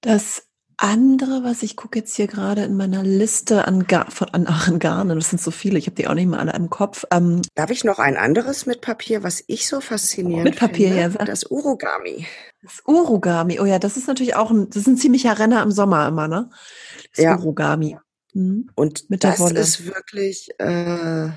[0.00, 0.42] Das
[0.84, 4.78] andere, was ich gucke jetzt hier gerade in meiner Liste an, Gar von, an, an
[4.78, 7.04] Garnen, das sind so viele, ich habe die auch nicht mehr alle im Kopf.
[7.10, 11.18] Ähm, Darf ich noch ein anderes mit Papier, was ich so faszinierend mit Papier, finde?
[11.18, 12.26] Ja, das Urugami.
[12.62, 15.70] Das Urugami, oh ja, das ist natürlich auch ein, das ist ein ziemlicher Renner im
[15.70, 16.50] Sommer immer, ne?
[17.14, 17.38] Das ja.
[17.38, 17.96] Urugami.
[18.34, 18.70] Mhm.
[18.74, 21.30] Und mit das ist wirklich, äh,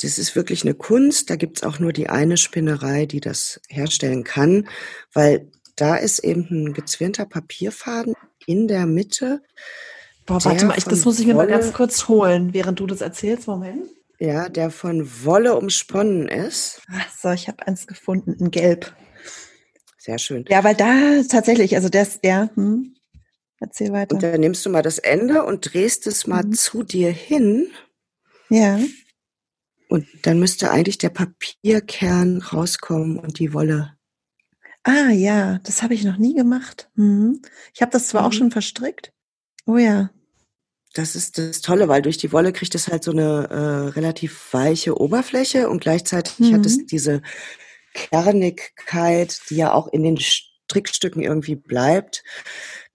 [0.00, 1.30] das ist wirklich eine Kunst.
[1.30, 4.68] Da gibt's auch nur die eine Spinnerei, die das herstellen kann,
[5.12, 5.50] weil
[5.80, 8.14] da ist eben ein gezwirnter Papierfaden
[8.46, 9.42] in der Mitte.
[10.26, 12.86] Boah, warte mal, ich, das muss ich mir Wolle, mal ganz kurz holen, während du
[12.86, 13.46] das erzählst.
[13.46, 13.88] Moment.
[14.18, 16.82] Ja, der von Wolle umsponnen ist.
[16.90, 18.92] Ach so, ich habe eins gefunden, in Gelb.
[19.96, 20.44] Sehr schön.
[20.48, 22.96] Ja, weil da tatsächlich, also das, ja, hm.
[23.60, 24.14] erzähl weiter.
[24.14, 26.54] Und dann nimmst du mal das Ende und drehst es mal mhm.
[26.54, 27.68] zu dir hin.
[28.50, 28.80] Ja.
[29.88, 33.97] Und dann müsste eigentlich der Papierkern rauskommen und die Wolle
[34.88, 36.88] Ah ja, das habe ich noch nie gemacht.
[36.94, 37.42] Mhm.
[37.74, 38.26] Ich habe das zwar mhm.
[38.26, 39.12] auch schon verstrickt.
[39.66, 40.08] Oh ja.
[40.94, 44.54] Das ist das Tolle, weil durch die Wolle kriegt es halt so eine äh, relativ
[44.54, 46.54] weiche Oberfläche und gleichzeitig mhm.
[46.54, 46.86] hat es mhm.
[46.86, 47.22] diese
[47.92, 52.24] Kernigkeit, die ja auch in den Strickstücken irgendwie bleibt,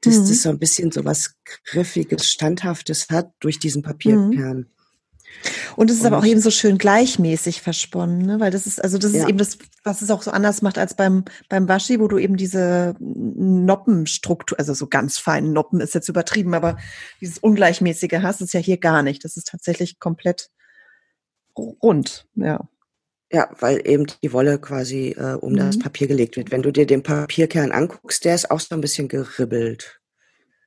[0.02, 0.28] dass mhm.
[0.30, 4.72] das so ein bisschen so was Griffiges, Standhaftes hat durch diesen Papierkern.
[5.76, 8.40] Und es ist und aber auch eben so schön gleichmäßig versponnen, ne?
[8.40, 9.28] weil das ist, also das ist ja.
[9.28, 12.38] eben das, was es auch so anders macht als beim, beim Washi, wo du eben
[12.38, 16.78] diese Noppenstruktur, also so ganz feinen Noppen ist jetzt übertrieben, aber
[17.22, 19.24] dieses Ungleichmäßige hast, ist ja hier gar nicht.
[19.26, 20.50] Das ist tatsächlich komplett
[21.58, 22.68] rund, ja.
[23.32, 25.58] Ja, weil eben die Wolle quasi äh, um mhm.
[25.58, 26.52] das Papier gelegt wird.
[26.52, 30.00] Wenn du dir den Papierkern anguckst, der ist auch so ein bisschen geribbelt.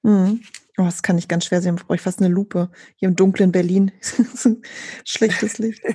[0.03, 0.43] Mhm.
[0.79, 1.77] Oh, das kann ich ganz schwer sehen.
[1.79, 2.71] Ich brauche fast eine Lupe.
[2.97, 3.93] Hier im dunklen Berlin.
[5.05, 5.83] Schlechtes Licht.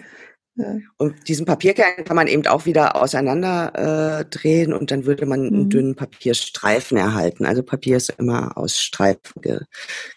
[0.56, 0.76] Ja.
[0.98, 5.44] Und diesen Papierkern kann man eben auch wieder auseinander äh, drehen und dann würde man
[5.44, 5.48] mhm.
[5.48, 7.46] einen dünnen Papierstreifen erhalten.
[7.46, 9.62] Also Papier ist immer aus Streifen ge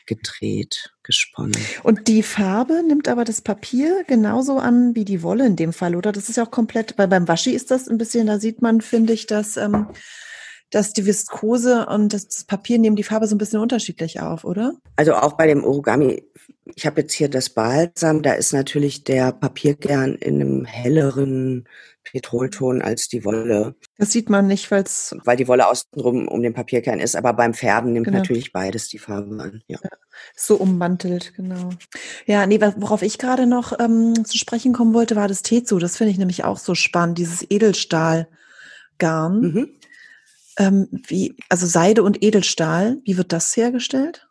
[0.06, 1.56] gedreht, gesponnen.
[1.84, 5.94] Und die Farbe nimmt aber das Papier genauso an wie die Wolle in dem Fall,
[5.94, 6.10] oder?
[6.10, 8.80] Das ist ja auch komplett, weil beim Waschi ist das ein bisschen, da sieht man,
[8.80, 9.86] finde ich, dass, ähm,
[10.70, 14.74] dass die Viskose und das, Papier nehmen die Farbe so ein bisschen unterschiedlich auf, oder?
[14.96, 16.22] Also auch bei dem Origami
[16.76, 21.68] ich habe jetzt hier das Balsam, da ist natürlich der Papierkern in einem helleren
[22.04, 23.74] Petrolton als die Wolle.
[23.98, 27.54] Das sieht man nicht, weil's weil die Wolle außenrum um den Papierkern ist, aber beim
[27.54, 28.18] Färben nimmt genau.
[28.18, 29.62] natürlich beides die Farbe an.
[29.66, 29.78] Ja.
[29.82, 29.90] ja.
[30.34, 31.70] So ummantelt, genau.
[32.26, 35.78] Ja, nee, worauf ich gerade noch ähm, zu sprechen kommen wollte, war das Tezu.
[35.78, 39.40] Das finde ich nämlich auch so spannend, dieses Edelstahlgarn.
[39.40, 39.68] Mhm.
[40.58, 44.26] Ähm, wie, also Seide und Edelstahl, wie wird das hergestellt?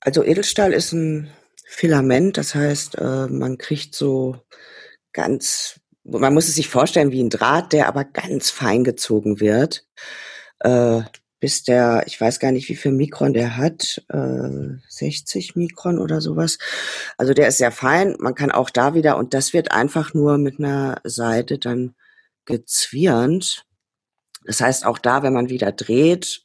[0.00, 1.30] Also Edelstahl ist ein
[1.66, 4.36] Filament, das heißt, äh, man kriegt so
[5.12, 9.86] ganz, man muss es sich vorstellen wie ein Draht, der aber ganz fein gezogen wird,
[10.60, 11.02] äh,
[11.38, 16.20] bis der, ich weiß gar nicht, wie viel Mikron der hat, äh, 60 Mikron oder
[16.20, 16.58] sowas.
[17.16, 18.14] Also der ist sehr fein.
[18.18, 21.94] Man kann auch da wieder, und das wird einfach nur mit einer Seite dann
[22.44, 23.64] gezwirnt.
[24.50, 26.42] Das heißt, auch da, wenn man wieder dreht,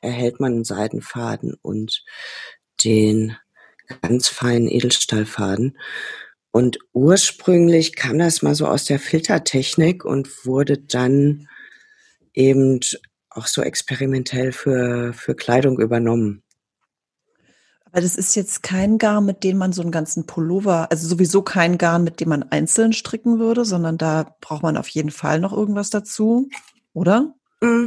[0.00, 2.04] erhält man einen Seidenfaden und
[2.84, 3.36] den
[4.00, 5.76] ganz feinen Edelstahlfaden.
[6.52, 11.48] Und ursprünglich kam das mal so aus der Filtertechnik und wurde dann
[12.32, 12.78] eben
[13.28, 16.44] auch so experimentell für, für Kleidung übernommen.
[17.86, 21.42] Aber das ist jetzt kein Garn, mit dem man so einen ganzen Pullover, also sowieso
[21.42, 25.40] kein Garn, mit dem man einzeln stricken würde, sondern da braucht man auf jeden Fall
[25.40, 26.48] noch irgendwas dazu,
[26.92, 27.34] oder?
[27.60, 27.86] Mm.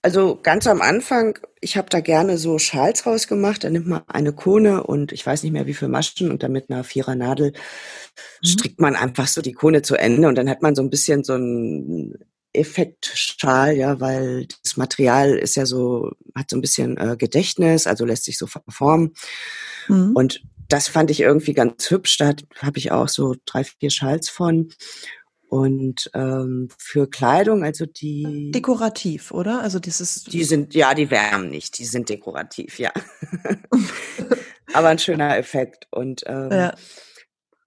[0.00, 3.64] Also ganz am Anfang, ich habe da gerne so Schals rausgemacht.
[3.64, 6.52] Da nimmt man eine Kone und ich weiß nicht mehr wie viele Maschen und dann
[6.52, 8.46] mit einer Vierernadel mhm.
[8.46, 11.24] strickt man einfach so die Kone zu Ende und dann hat man so ein bisschen
[11.24, 12.14] so ein
[12.52, 18.04] Effektschal, ja, weil das Material ist ja so, hat so ein bisschen äh, Gedächtnis, also
[18.04, 19.14] lässt sich so verformen.
[19.88, 20.12] Mhm.
[20.14, 22.18] Und das fand ich irgendwie ganz hübsch.
[22.18, 24.70] Da habe ich auch so drei, vier Schals von.
[25.48, 29.62] Und ähm, für Kleidung, also die dekorativ, oder?
[29.62, 32.92] Also dieses die sind ja, die wärmen nicht, die sind dekorativ, ja.
[34.74, 35.86] Aber ein schöner Effekt.
[35.90, 36.74] Und ähm, ja.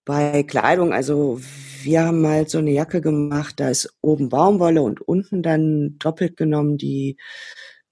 [0.05, 1.41] bei Kleidung, also
[1.81, 6.37] wir haben mal so eine Jacke gemacht, da ist oben Baumwolle und unten dann doppelt
[6.37, 7.17] genommen die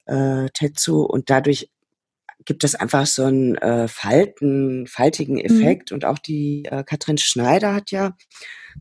[0.06, 1.71] äh, Tetsu und dadurch
[2.45, 5.41] gibt es einfach so einen äh, Falten, faltigen mhm.
[5.41, 5.91] Effekt.
[5.91, 5.95] Mhm.
[5.95, 8.15] Und auch die äh, Katrin Schneider hat ja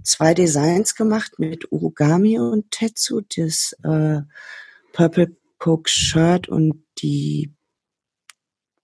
[0.02, 4.20] zwei Designs gemacht mit Urugami und Tetsu, das äh,
[4.92, 7.54] Purple Coke Shirt und die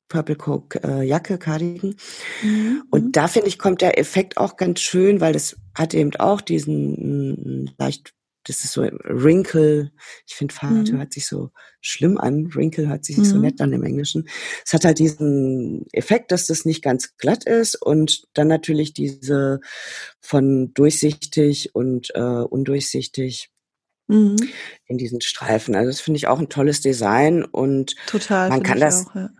[0.08, 1.96] Purple Coke äh, Jacke, Cardigan.
[2.42, 2.84] Mhm.
[2.90, 6.40] Und da finde ich, kommt der Effekt auch ganz schön, weil das hat eben auch
[6.40, 9.90] diesen leicht das ist so Wrinkle.
[10.26, 10.98] Ich finde Fahrrad mhm.
[10.98, 12.54] hört sich so schlimm an.
[12.54, 13.24] Wrinkle hört sich mhm.
[13.24, 14.28] so nett an im Englischen.
[14.64, 19.60] Es hat halt diesen Effekt, dass das nicht ganz glatt ist und dann natürlich diese
[20.20, 23.50] von durchsichtig und äh, undurchsichtig
[24.06, 24.36] mhm.
[24.86, 25.74] in diesen Streifen.
[25.74, 29.30] Also das finde ich auch ein tolles Design und Total, man kann das, auch, ja.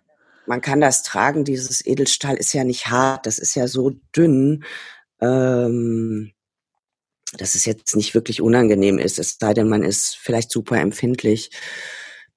[0.47, 1.45] man kann das tragen.
[1.45, 4.65] Dieses Edelstahl ist ja nicht hart, das ist ja so dünn.
[5.21, 6.33] Ähm,
[7.39, 11.51] dass es jetzt nicht wirklich unangenehm ist, es sei denn, man ist vielleicht super empfindlich,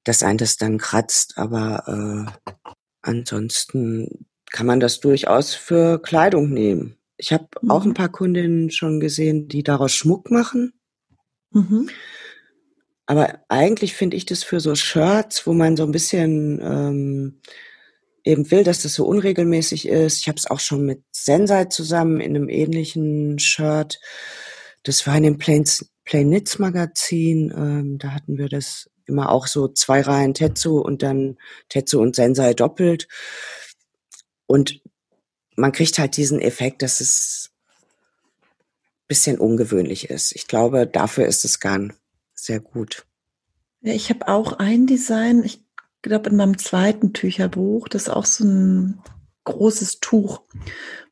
[0.03, 6.97] dass ein das dann kratzt, aber äh, ansonsten kann man das durchaus für Kleidung nehmen.
[7.17, 7.71] Ich habe mhm.
[7.71, 10.73] auch ein paar Kundinnen schon gesehen, die daraus Schmuck machen.
[11.51, 11.89] Mhm.
[13.05, 17.41] Aber eigentlich finde ich das für so Shirts, wo man so ein bisschen ähm,
[18.23, 20.19] eben will, dass das so unregelmäßig ist.
[20.19, 23.99] Ich habe es auch schon mit Sensei zusammen in einem ähnlichen Shirt
[24.87, 25.65] das war in dem Plain,
[26.05, 27.53] Plain Knits Magazin.
[27.55, 31.37] Ähm, da hatten wir das immer auch so zwei Reihen Tetsu und dann
[31.69, 33.07] Tetsu und Sensei doppelt.
[34.45, 34.81] Und
[35.55, 37.51] man kriegt halt diesen Effekt, dass es
[39.07, 40.35] bisschen ungewöhnlich ist.
[40.35, 41.93] Ich glaube, dafür ist es Garn
[42.33, 43.05] sehr gut.
[43.81, 45.63] Ja, ich habe auch ein Design, ich
[46.01, 49.01] glaube in meinem zweiten Tücherbuch, das ist auch so ein
[49.45, 50.41] großes Tuch,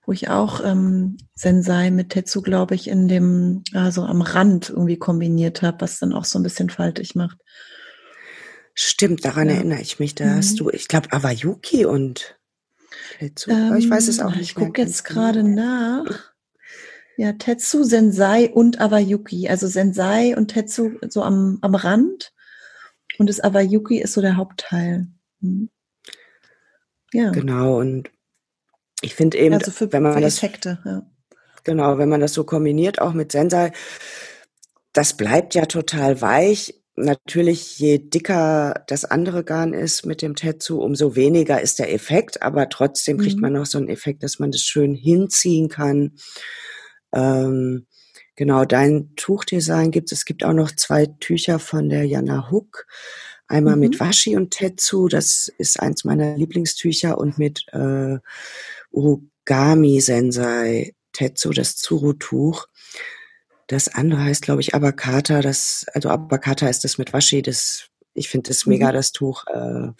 [0.05, 4.97] wo ich auch ähm, Sensei mit Tetsu, glaube ich, in dem, also am Rand irgendwie
[4.97, 7.37] kombiniert habe, was dann auch so ein bisschen faltig macht.
[8.73, 9.55] Stimmt, daran ja.
[9.55, 10.15] erinnere ich mich.
[10.15, 10.35] Da mhm.
[10.37, 12.37] hast du, ich glaube, Awayuki und
[13.17, 13.49] Tetsu.
[13.49, 14.49] Ähm, ich weiß es auch ähm, nicht.
[14.49, 15.21] Ich gucke jetzt genau.
[15.21, 16.33] gerade nach.
[17.17, 19.47] Ja, Tetsu, Sensei und Awayuki.
[19.47, 22.33] Also Sensei und Tetsu so am, am Rand.
[23.17, 25.07] Und das Awayuki ist so der Hauptteil.
[25.41, 25.69] Hm.
[27.13, 27.31] Ja.
[27.31, 28.09] Genau, und
[29.01, 31.03] ich finde eben, also für, wenn man das, Effekte, ja.
[31.63, 33.71] Genau, wenn man das so kombiniert, auch mit Sensei,
[34.93, 36.81] das bleibt ja total weich.
[36.95, 42.41] Natürlich, je dicker das andere Garn ist mit dem Tetsu, umso weniger ist der Effekt,
[42.41, 43.41] aber trotzdem kriegt mhm.
[43.41, 46.13] man noch so einen Effekt, dass man das schön hinziehen kann.
[47.13, 47.87] Ähm,
[48.35, 50.19] genau, dein Tuchdesign gibt es.
[50.19, 52.85] Es gibt auch noch zwei Tücher von der Jana Hook.
[53.47, 53.81] Einmal mhm.
[53.81, 58.17] mit Washi und Tetsu, das ist eins meiner Lieblingstücher, und mit äh,
[58.95, 62.67] Urugami Sensei Tetsu, das Tsuru-Tuch.
[63.67, 65.41] Das andere heißt, glaube ich, Abakata.
[65.41, 67.41] Das, also Abakata ist das mit Washi.
[67.41, 68.93] Das, ich finde das mega, mhm.
[68.93, 69.45] das Tuch.
[69.47, 69.91] Äh,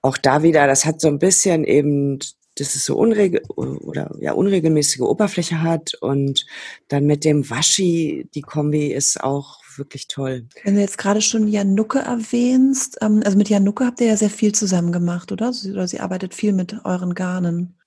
[0.00, 2.18] auch da wieder, das hat so ein bisschen eben
[2.58, 6.44] dass es so unregel oder ja unregelmäßige Oberfläche hat und
[6.88, 10.46] dann mit dem Waschi die Kombi ist auch wirklich toll.
[10.64, 14.30] Wenn du jetzt gerade schon Janucke erwähnst, ähm, also mit Janucke habt ihr ja sehr
[14.30, 15.52] viel zusammen gemacht, oder?
[15.70, 17.78] Oder sie arbeitet viel mit euren Garnen.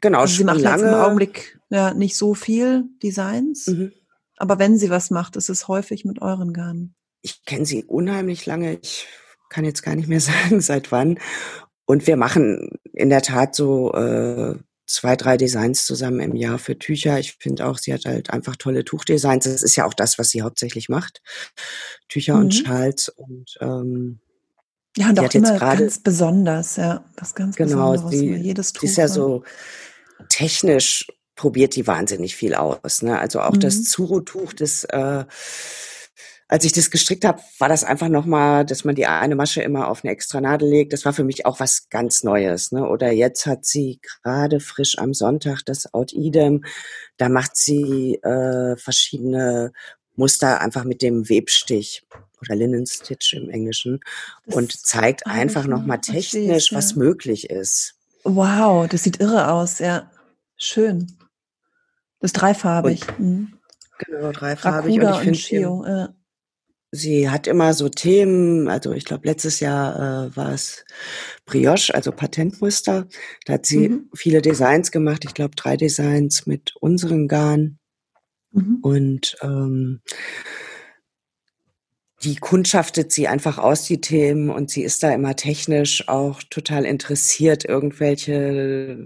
[0.00, 0.82] Genau, also sie macht lange.
[0.82, 3.92] jetzt im Augenblick ja nicht so viel Designs, mhm.
[4.36, 6.94] aber wenn sie was macht, ist es häufig mit euren Garnen.
[7.22, 8.78] Ich kenne sie unheimlich lange.
[8.82, 9.06] Ich
[9.48, 11.18] kann jetzt gar nicht mehr sagen, seit wann.
[11.86, 16.78] Und wir machen in der Tat so äh, zwei, drei Designs zusammen im Jahr für
[16.78, 17.18] Tücher.
[17.18, 19.44] Ich finde auch, sie hat halt einfach tolle Tuchdesigns.
[19.44, 21.22] Das ist ja auch das, was sie hauptsächlich macht.
[22.08, 22.40] Tücher mhm.
[22.40, 24.20] und Schals und ähm,
[24.96, 28.20] ja, und auch immer ganz besonders, ja, was ganz genau, Besonderes.
[28.20, 28.80] Die, jedes Tuch.
[28.80, 29.44] Die ist ja so
[30.30, 33.02] technisch probiert die wahnsinnig viel aus.
[33.02, 33.18] Ne?
[33.18, 33.60] Also auch mhm.
[33.60, 35.24] das Zuro-Tuch, das äh,
[36.48, 39.88] als ich das gestrickt habe, war das einfach nochmal, dass man die eine Masche immer
[39.88, 40.92] auf eine extra Nadel legt.
[40.92, 42.70] Das war für mich auch was ganz Neues.
[42.70, 42.88] Ne?
[42.88, 46.64] Oder jetzt hat sie gerade frisch am Sonntag das Out Idem.
[47.16, 49.72] Da macht sie äh, verschiedene
[50.14, 52.06] Muster einfach mit dem Webstich
[52.40, 54.00] oder Linen Stitch im Englischen
[54.46, 56.78] das und zeigt einfach nochmal technisch, ja.
[56.78, 57.94] was möglich ist.
[58.22, 60.10] Wow, das sieht irre aus, ja.
[60.56, 61.08] Schön.
[62.20, 63.06] Das ist dreifarbig.
[63.08, 63.58] Und, mhm.
[63.98, 64.96] Genau, dreifarbig.
[64.96, 66.14] Rakuda und ich finde, ja
[66.90, 69.96] sie hat immer so Themen, also ich glaube, letztes Jahr
[70.26, 70.84] äh, war es
[71.44, 73.06] Brioche, also Patentmuster.
[73.44, 74.10] Da hat sie mhm.
[74.14, 77.78] viele Designs gemacht, ich glaube drei Designs mit unseren Garn.
[78.52, 78.78] Mhm.
[78.82, 80.00] Und ähm,
[82.22, 86.84] die kundschaftet sie einfach aus, die Themen, und sie ist da immer technisch auch total
[86.86, 88.98] interessiert, irgendwelche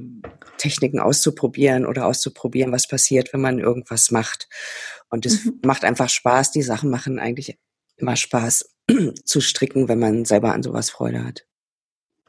[0.58, 4.48] Techniken auszuprobieren oder auszuprobieren, was passiert, wenn man irgendwas macht.
[5.10, 5.60] Und es mhm.
[5.64, 6.52] macht einfach Spaß.
[6.52, 7.58] Die Sachen machen eigentlich
[8.00, 8.70] immer Spaß
[9.24, 11.46] zu stricken, wenn man selber an sowas Freude hat.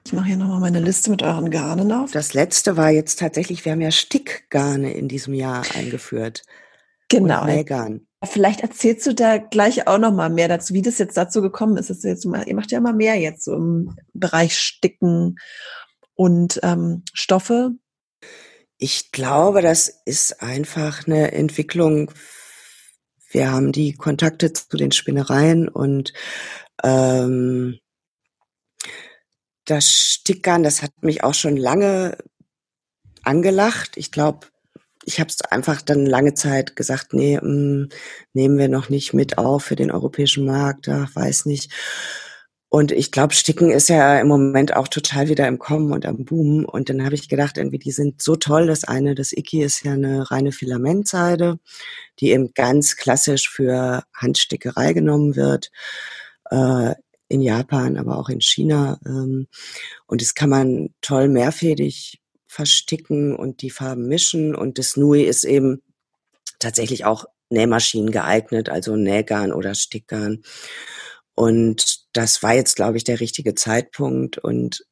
[0.05, 2.11] Ich mache hier nochmal meine Liste mit euren Garnen auf.
[2.11, 6.43] Das letzte war jetzt tatsächlich, wir haben ja Stickgarne in diesem Jahr eingeführt.
[7.09, 7.45] Genau.
[7.45, 8.07] Nähgarn.
[8.23, 11.77] Vielleicht erzählst du da gleich auch noch mal mehr dazu, wie das jetzt dazu gekommen
[11.77, 11.89] ist.
[11.89, 15.37] Das jetzt, ihr macht ja immer mehr jetzt so im Bereich Sticken
[16.13, 17.71] und ähm, Stoffe.
[18.77, 22.11] Ich glaube, das ist einfach eine Entwicklung
[23.31, 26.13] wir haben die Kontakte zu den Spinnereien und
[26.83, 27.79] ähm,
[29.65, 32.17] das Stickern, das hat mich auch schon lange
[33.23, 33.95] angelacht.
[33.95, 34.47] Ich glaube,
[35.05, 37.89] ich habe es einfach dann lange Zeit gesagt, nee, mh, mm,
[38.33, 41.71] nehmen wir noch nicht mit auf für den europäischen Markt, ach, weiß nicht.
[42.73, 46.23] Und ich glaube, Sticken ist ja im Moment auch total wieder im Kommen und am
[46.23, 46.63] Boom.
[46.63, 48.65] Und dann habe ich gedacht, irgendwie, die sind so toll.
[48.65, 51.59] Das eine, das Iki ist ja eine reine Filamentseide,
[52.21, 55.69] die eben ganz klassisch für Handstickerei genommen wird.
[56.49, 56.95] Äh,
[57.27, 59.01] in Japan, aber auch in China.
[59.05, 59.47] Ähm,
[60.05, 64.55] und das kann man toll mehrfädig versticken und die Farben mischen.
[64.55, 65.81] Und das Nui ist eben
[66.59, 70.43] tatsächlich auch Nähmaschinen geeignet, also Nähgarn oder Stickgarn.
[71.35, 74.37] Und das war jetzt, glaube ich, der richtige Zeitpunkt.
[74.37, 74.85] Und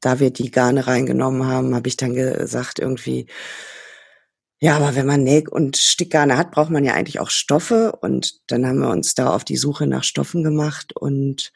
[0.00, 3.26] da wir die Garne reingenommen haben, habe ich dann gesagt, irgendwie,
[4.58, 7.96] ja, aber wenn man Näh- und Stickgarne hat, braucht man ja eigentlich auch Stoffe.
[8.00, 10.94] Und dann haben wir uns da auf die Suche nach Stoffen gemacht.
[10.94, 11.52] Und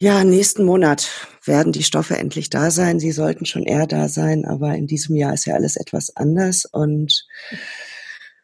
[0.00, 1.10] ja, nächsten Monat
[1.44, 3.00] werden die Stoffe endlich da sein.
[3.00, 6.64] Sie sollten schon eher da sein, aber in diesem Jahr ist ja alles etwas anders.
[6.64, 7.26] Und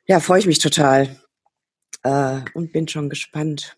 [0.07, 1.17] ja, freue ich mich total
[2.05, 3.77] äh, und bin schon gespannt.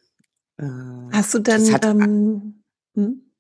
[0.58, 0.66] Äh,
[1.12, 2.62] Hast du denn, ähm,
[2.94, 3.32] hm?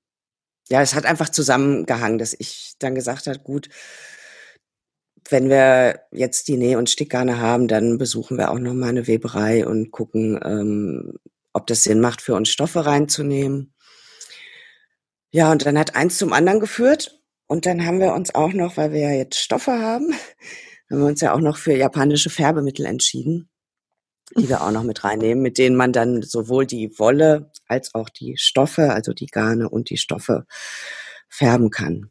[0.68, 3.68] ja, es hat einfach zusammengehangen, dass ich dann gesagt habe, gut,
[5.28, 9.06] wenn wir jetzt die Näh- und Stickgarne haben, dann besuchen wir auch noch mal eine
[9.06, 11.18] Weberei und gucken, ähm,
[11.52, 13.74] ob das Sinn macht, für uns Stoffe reinzunehmen.
[15.32, 17.20] Ja, und dann hat eins zum anderen geführt.
[17.48, 20.12] Und dann haben wir uns auch noch, weil wir ja jetzt Stoffe haben,
[20.90, 23.48] haben wir uns ja auch noch für japanische Färbemittel entschieden,
[24.34, 28.08] die wir auch noch mit reinnehmen, mit denen man dann sowohl die Wolle als auch
[28.08, 30.46] die Stoffe, also die Garne und die Stoffe
[31.28, 32.10] färben kann.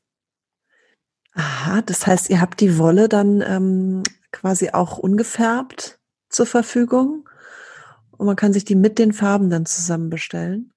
[1.34, 6.00] Aha, das heißt, ihr habt die Wolle dann ähm, quasi auch ungefärbt
[6.30, 7.28] zur Verfügung
[8.12, 10.74] und man kann sich die mit den Farben dann zusammen bestellen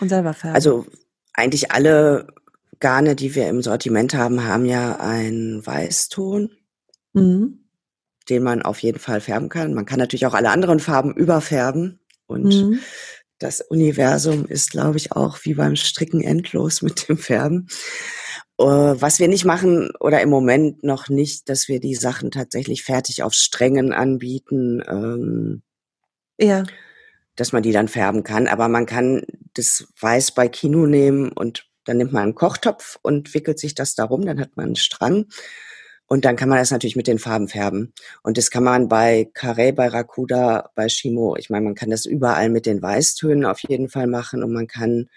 [0.00, 0.54] und selber färben.
[0.54, 0.86] Also
[1.34, 2.28] eigentlich alle
[2.80, 6.50] Garne, die wir im Sortiment haben, haben ja einen Weißton,
[7.12, 7.57] mhm.
[8.28, 9.74] Den man auf jeden Fall färben kann.
[9.74, 12.80] Man kann natürlich auch alle anderen Farben überfärben und mhm.
[13.38, 17.68] das Universum ist, glaube ich, auch wie beim Stricken endlos mit dem Färben.
[18.58, 22.82] Äh, was wir nicht machen oder im Moment noch nicht, dass wir die Sachen tatsächlich
[22.82, 24.82] fertig auf Strängen anbieten.
[24.86, 25.62] Ähm,
[26.38, 26.64] ja.
[27.36, 28.48] Dass man die dann färben kann.
[28.48, 29.22] Aber man kann
[29.54, 33.94] das Weiß bei Kino nehmen und dann nimmt man einen Kochtopf und wickelt sich das
[33.94, 35.26] darum, dann hat man einen Strang.
[36.08, 37.92] Und dann kann man das natürlich mit den Farben färben.
[38.22, 42.06] Und das kann man bei Carré, bei Rakuda, bei Shimo, ich meine, man kann das
[42.06, 45.10] überall mit den Weißtönen auf jeden Fall machen und man kann,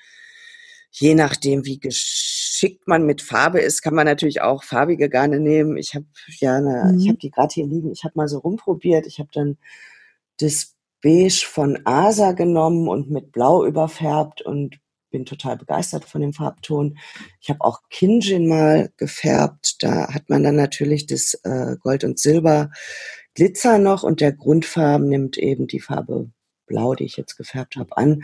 [0.91, 5.77] je nachdem, wie geschickt man mit Farbe ist, kann man natürlich auch farbige Garne nehmen.
[5.77, 6.05] Ich habe
[6.39, 6.99] ja, eine, mhm.
[6.99, 7.91] ich habe die gerade hier liegen.
[7.93, 9.07] Ich habe mal so rumprobiert.
[9.07, 9.57] Ich habe dann
[10.41, 14.77] das Beige von Asa genommen und mit Blau überfärbt und
[15.11, 16.97] bin total begeistert von dem Farbton.
[17.39, 19.83] Ich habe auch Kinjin mal gefärbt.
[19.83, 22.71] Da hat man dann natürlich das äh, Gold und Silber
[23.33, 26.31] Glitzer noch und der Grundfarben nimmt eben die Farbe
[26.65, 28.23] Blau, die ich jetzt gefärbt habe, an.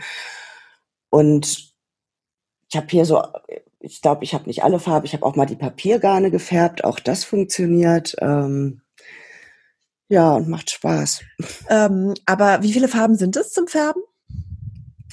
[1.10, 1.72] Und
[2.70, 3.22] ich habe hier so,
[3.80, 5.06] ich glaube, ich habe nicht alle Farben.
[5.06, 6.84] Ich habe auch mal die Papiergarne gefärbt.
[6.84, 8.16] Auch das funktioniert.
[8.20, 8.82] Ähm,
[10.08, 11.22] ja, und macht Spaß.
[11.68, 14.02] Ähm, aber wie viele Farben sind es zum Färben?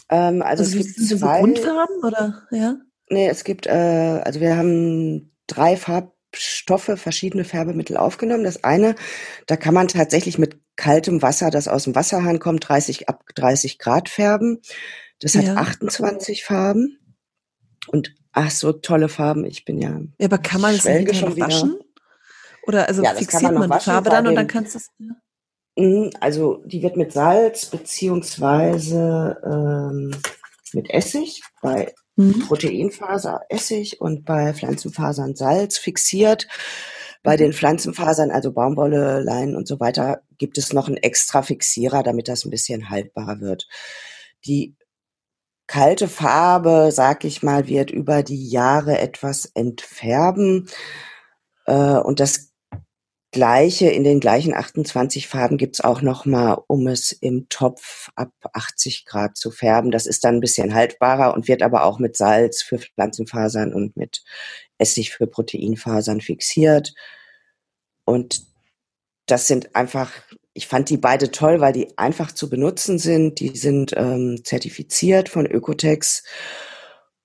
[0.10, 1.40] Ähm, also, also es gibt zwei.
[1.40, 2.78] Grundfarben oder ja?
[3.10, 8.44] Nee, es gibt, äh, also wir haben drei Farbstoffe, verschiedene Färbemittel aufgenommen.
[8.44, 8.96] Das eine,
[9.48, 13.80] da kann man tatsächlich mit kaltem Wasser, das aus dem Wasserhahn kommt, 30 ab 30
[13.80, 14.62] Grad färben.
[15.20, 15.56] Das hat ja.
[15.56, 17.00] 28 Farben
[17.88, 19.46] und ach so tolle Farben.
[19.46, 20.02] Ich bin ja.
[20.20, 21.80] Ja, aber kann man es nicht schon waschen?
[22.68, 24.90] Oder also ja, fixiert man, man die Farbe dann und dann kannst du es.
[24.98, 25.14] Ja.
[25.76, 30.16] Mhm, also die wird mit Salz beziehungsweise ähm,
[30.74, 32.40] mit Essig bei mhm.
[32.48, 36.48] Proteinfaser Essig und bei Pflanzenfasern Salz fixiert.
[37.24, 42.04] Bei den Pflanzenfasern, also Baumwolle, Leinen und so weiter, gibt es noch einen extra Fixierer,
[42.04, 43.68] damit das ein bisschen haltbarer wird.
[44.46, 44.76] Die
[45.66, 50.70] kalte Farbe, sag ich mal, wird über die Jahre etwas entfärben.
[51.66, 52.52] Äh, und das
[53.36, 59.04] Gleiche, in den gleichen 28 Farben gibt's auch nochmal, um es im Topf ab 80
[59.04, 59.92] Grad zu färben.
[59.92, 63.98] Das ist dann ein bisschen haltbarer und wird aber auch mit Salz für Pflanzenfasern und
[63.98, 64.24] mit
[64.78, 66.94] Essig für Proteinfasern fixiert.
[68.06, 68.42] Und
[69.26, 70.14] das sind einfach,
[70.54, 73.42] ich fand die beide toll, weil die einfach zu benutzen sind.
[73.42, 76.24] Die sind ähm, zertifiziert von Ökotex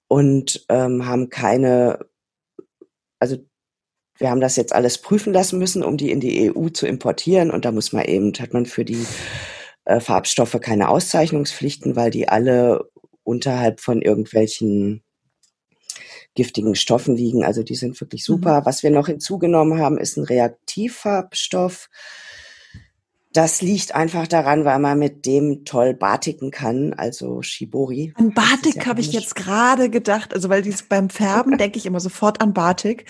[0.08, 2.00] und ähm, haben keine,
[3.20, 3.36] also
[4.20, 7.50] wir haben das jetzt alles prüfen lassen müssen, um die in die EU zu importieren.
[7.50, 9.04] Und da muss man eben, hat man für die
[9.86, 12.90] äh, Farbstoffe keine Auszeichnungspflichten, weil die alle
[13.24, 15.02] unterhalb von irgendwelchen
[16.34, 17.44] giftigen Stoffen liegen.
[17.44, 18.60] Also die sind wirklich super.
[18.60, 18.66] Mhm.
[18.66, 21.88] Was wir noch hinzugenommen haben, ist ein Reaktivfarbstoff.
[23.32, 28.12] Das liegt einfach daran, weil man mit dem toll batiken kann, also Shibori.
[28.16, 31.86] An Batik ja habe ich jetzt gerade gedacht, also weil dies beim Färben denke ich
[31.86, 33.06] immer sofort an Batik.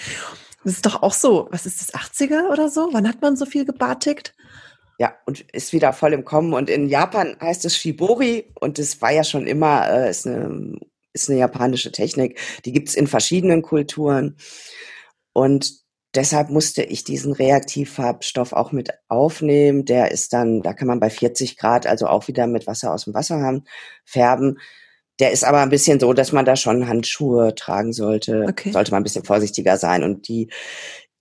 [0.65, 2.89] Das ist doch auch so, was ist das, 80er oder so?
[2.93, 4.35] Wann hat man so viel gebatikt?
[4.99, 6.53] Ja, und ist wieder voll im Kommen.
[6.53, 10.79] Und in Japan heißt es Shibori und das war ja schon immer, äh, ist, eine,
[11.15, 12.39] ist eine japanische Technik.
[12.67, 14.37] Die gibt's in verschiedenen Kulturen.
[15.33, 15.81] Und
[16.15, 19.87] deshalb musste ich diesen Reaktivfarbstoff auch mit aufnehmen.
[19.87, 23.05] Der ist dann, da kann man bei 40 Grad, also auch wieder mit Wasser aus
[23.05, 23.65] dem Wasserhahn
[24.05, 24.59] färben.
[25.21, 28.47] Der ist aber ein bisschen so, dass man da schon Handschuhe tragen sollte.
[28.49, 28.73] Okay.
[28.73, 30.03] Sollte man ein bisschen vorsichtiger sein.
[30.03, 30.51] Und die,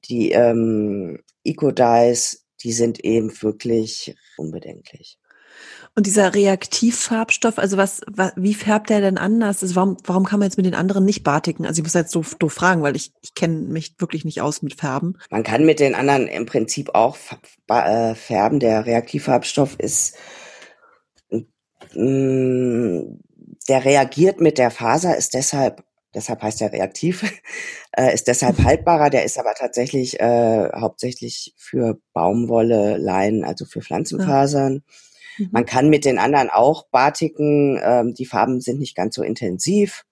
[0.05, 5.17] die ähm, Eco-Dyes, die sind eben wirklich unbedenklich.
[5.95, 9.61] Und dieser Reaktivfarbstoff, also was, was wie färbt der denn anders?
[9.61, 11.65] Also warum, warum kann man jetzt mit den anderen nicht batiken?
[11.65, 14.61] Also ich muss jetzt so doof fragen, weil ich, ich kenne mich wirklich nicht aus
[14.61, 15.17] mit Färben.
[15.29, 17.17] Man kann mit den anderen im Prinzip auch
[17.67, 18.59] äh, färben.
[18.59, 20.15] Der Reaktivfarbstoff ist
[21.93, 23.19] mm,
[23.69, 27.23] der reagiert mit der Faser, ist deshalb deshalb heißt er reaktiv,
[27.97, 29.09] äh, ist deshalb haltbarer.
[29.09, 34.83] Der ist aber tatsächlich äh, hauptsächlich für Baumwolle, Leinen, also für Pflanzenfasern.
[35.37, 35.45] Ja.
[35.45, 35.49] Mhm.
[35.51, 37.79] Man kann mit den anderen auch batiken.
[37.81, 40.05] Ähm, die Farben sind nicht ganz so intensiv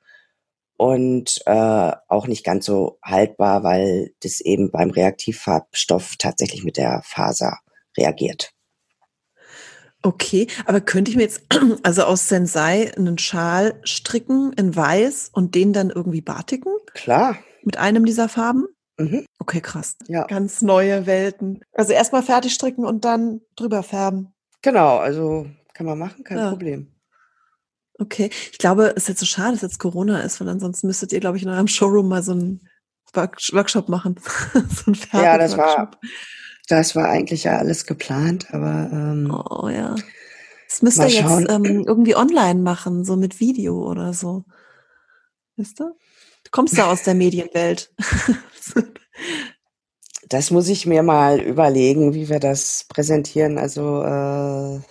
[0.77, 7.01] und äh, auch nicht ganz so haltbar, weil das eben beim Reaktivfarbstoff tatsächlich mit der
[7.03, 7.59] Faser
[7.97, 8.51] reagiert.
[10.07, 11.41] Okay, aber könnte ich mir jetzt
[11.83, 16.71] also aus Sensei einen Schal stricken in weiß und den dann irgendwie batiken?
[16.93, 17.37] Klar.
[17.63, 18.67] Mit einem dieser Farben?
[18.97, 19.25] Mhm.
[19.37, 19.97] Okay, krass.
[20.07, 20.25] Ja.
[20.27, 21.59] Ganz neue Welten.
[21.73, 24.33] Also erstmal fertig stricken und dann drüber färben.
[24.61, 26.49] Genau, also kann man machen, kein ja.
[26.51, 26.95] Problem.
[27.99, 31.11] Okay, ich glaube, es ist jetzt so schade, dass jetzt Corona ist, weil ansonsten müsstet
[31.11, 32.61] ihr, glaube ich, in eurem Showroom mal so einen
[33.13, 34.15] Workshop machen.
[34.53, 35.91] so einen ja, das war,
[36.67, 39.95] das war eigentlich ja alles geplant, aber ähm, oh ja.
[40.67, 44.43] Das müsst ihr jetzt ähm, irgendwie online machen, so mit Video oder so.
[45.55, 45.85] Weißt du?
[46.43, 47.93] Du kommst ja aus der Medienwelt.
[50.27, 53.57] das muss ich mir mal überlegen, wie wir das präsentieren.
[53.57, 54.81] Also äh,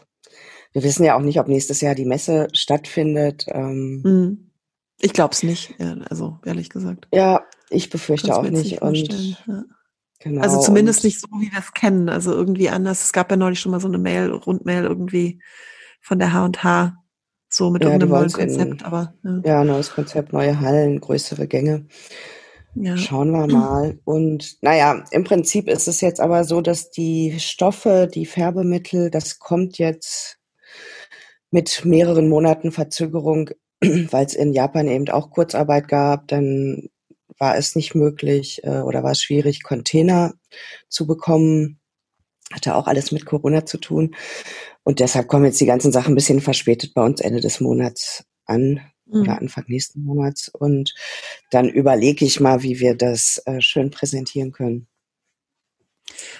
[0.73, 3.47] wir wissen ja auch nicht, ob nächstes Jahr die Messe stattfindet.
[3.49, 4.51] Ähm, hm.
[4.99, 5.75] ich glaube es nicht,
[6.09, 7.07] also ehrlich gesagt.
[7.13, 8.81] Ja, ich befürchte auch nicht.
[8.81, 9.65] Und ja.
[10.21, 10.43] Genau.
[10.43, 12.09] Also zumindest nicht so, wie wir es kennen.
[12.09, 13.05] Also irgendwie anders.
[13.05, 15.41] Es gab ja neulich schon mal so eine Mail, Rundmail irgendwie
[16.01, 16.95] von der H&H,
[17.49, 18.81] so mit ja, irgendeinem neuen Konzept.
[18.81, 19.41] In, aber ja.
[19.45, 21.87] ja, neues Konzept, neue Hallen, größere Gänge.
[22.75, 22.97] Ja.
[22.97, 23.99] Schauen wir mal.
[24.05, 29.39] Und naja, im Prinzip ist es jetzt aber so, dass die Stoffe, die Färbemittel, das
[29.39, 30.39] kommt jetzt
[31.51, 33.51] mit mehreren Monaten Verzögerung,
[33.81, 36.29] weil es in Japan eben auch Kurzarbeit gab.
[36.29, 36.89] Dann
[37.39, 40.35] war es nicht möglich äh, oder war es schwierig, Container
[40.89, 41.81] zu bekommen.
[42.53, 44.15] Hatte auch alles mit Corona zu tun.
[44.85, 48.25] Und deshalb kommen jetzt die ganzen Sachen ein bisschen verspätet bei uns Ende des Monats
[48.45, 49.23] an mhm.
[49.23, 50.49] oder Anfang nächsten Monats.
[50.49, 50.95] Und
[51.51, 54.87] dann überlege ich mal, wie wir das äh, schön präsentieren können.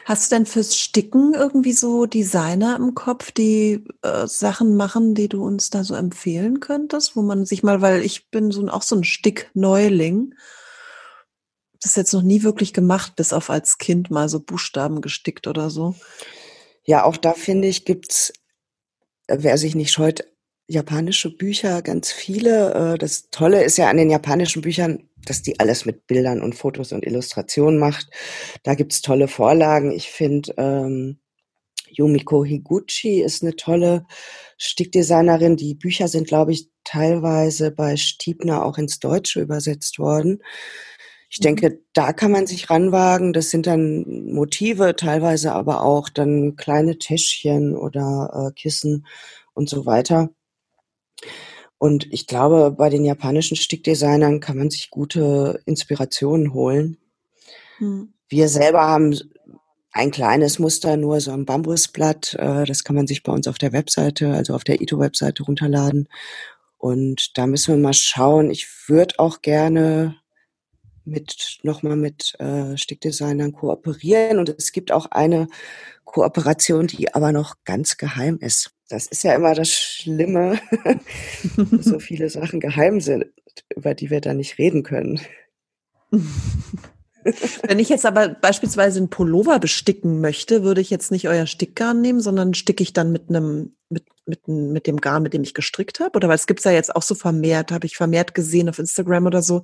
[0.05, 5.29] Hast du denn fürs Sticken irgendwie so Designer im Kopf, die äh, Sachen machen, die
[5.29, 8.83] du uns da so empfehlen könntest, wo man sich mal, weil ich bin so auch
[8.83, 10.35] so ein Stickneuling
[11.85, 15.71] das jetzt noch nie wirklich gemacht, bis auf als Kind mal so Buchstaben gestickt oder
[15.71, 15.95] so.
[16.85, 18.33] Ja, auch da finde ich, gibt's,
[19.27, 20.25] äh, wer sich nicht scheut,
[20.69, 22.95] japanische Bücher, ganz viele.
[22.95, 26.55] Äh, das Tolle ist ja an den japanischen Büchern, dass die alles mit Bildern und
[26.55, 28.09] Fotos und Illustrationen macht.
[28.63, 29.91] Da gibt's tolle Vorlagen.
[29.93, 31.19] Ich finde, ähm,
[31.89, 34.07] Yumiko Higuchi ist eine tolle
[34.59, 35.57] Stickdesignerin.
[35.57, 40.43] Die Bücher sind, glaube ich, teilweise bei Stiebner auch ins Deutsche übersetzt worden.
[41.29, 43.33] Ich denke, da kann man sich ranwagen.
[43.33, 49.07] Das sind dann Motive, teilweise aber auch dann kleine Täschchen oder äh, Kissen
[49.55, 50.31] und so weiter.
[51.79, 56.99] Und ich glaube, bei den japanischen Stickdesignern kann man sich gute Inspirationen holen.
[57.79, 58.15] Hm.
[58.29, 59.19] Wir selber haben
[59.93, 62.35] ein kleines Muster, nur so ein Bambusblatt.
[62.35, 66.09] Äh, das kann man sich bei uns auf der Webseite, also auf der Ito-Webseite runterladen.
[66.79, 68.51] Und da müssen wir mal schauen.
[68.51, 70.17] Ich würde auch gerne
[71.07, 75.49] mit nochmal mit äh, Stickdesignern kooperieren und es gibt auch eine
[76.05, 78.73] Kooperation, die aber noch ganz geheim ist.
[78.89, 80.61] Das ist ja immer das Schlimme,
[81.81, 83.27] so viele Sachen geheim sind,
[83.75, 85.21] über die wir da nicht reden können.
[87.67, 92.01] Wenn ich jetzt aber beispielsweise einen Pullover besticken möchte, würde ich jetzt nicht euer Stickgarn
[92.01, 95.55] nehmen, sondern sticke ich dann mit einem mit, mit, mit dem Garn, mit dem ich
[95.55, 96.17] gestrickt habe?
[96.17, 99.27] Oder weil es gibt's ja jetzt auch so vermehrt, habe ich vermehrt gesehen auf Instagram
[99.27, 99.63] oder so,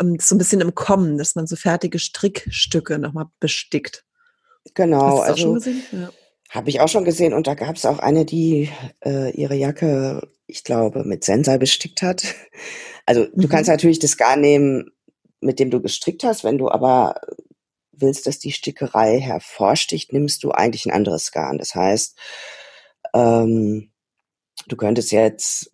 [0.00, 4.04] ähm, so ein bisschen im Kommen, dass man so fertige Strickstücke nochmal bestickt.
[4.74, 6.10] Genau, also ja.
[6.50, 8.68] habe ich auch schon gesehen und da gab es auch eine, die
[9.04, 12.24] äh, ihre Jacke, ich glaube, mit Sensei bestickt hat.
[13.08, 13.50] Also du mhm.
[13.50, 14.90] kannst natürlich das Garn nehmen,
[15.40, 16.44] mit dem du gestrickt hast.
[16.44, 17.20] Wenn du aber
[17.92, 21.58] willst, dass die Stickerei hervorsticht, nimmst du eigentlich ein anderes Garn.
[21.58, 22.18] Das heißt,
[23.14, 23.90] ähm,
[24.66, 25.72] du könntest jetzt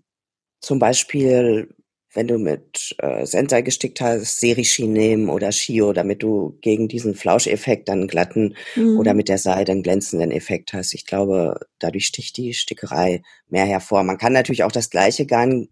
[0.60, 1.74] zum Beispiel,
[2.14, 7.14] wenn du mit äh, Sensei gestickt hast, Serishi nehmen oder Shio, damit du gegen diesen
[7.14, 8.98] Flauscheffekt dann glatten mhm.
[8.98, 10.94] oder mit der Seide einen glänzenden Effekt hast.
[10.94, 14.04] Ich glaube, dadurch sticht die Stickerei mehr hervor.
[14.04, 15.68] Man kann natürlich auch das gleiche Garn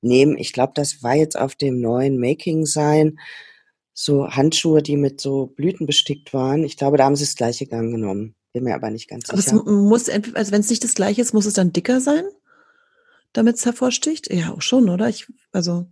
[0.00, 0.36] nehmen.
[0.38, 3.18] Ich glaube, das war jetzt auf dem neuen Making sein.
[3.92, 6.64] So Handschuhe, die mit so Blüten bestickt waren.
[6.64, 8.34] Ich glaube, da haben sie das gleiche Gang genommen.
[8.52, 9.56] Bin mir aber nicht ganz aber sicher.
[9.56, 12.24] Aber es muss, also wenn es nicht das gleiche ist, muss es dann dicker sein,
[13.32, 14.32] damit es hervorsticht?
[14.32, 15.08] Ja, auch schon, oder?
[15.08, 15.86] Ich, also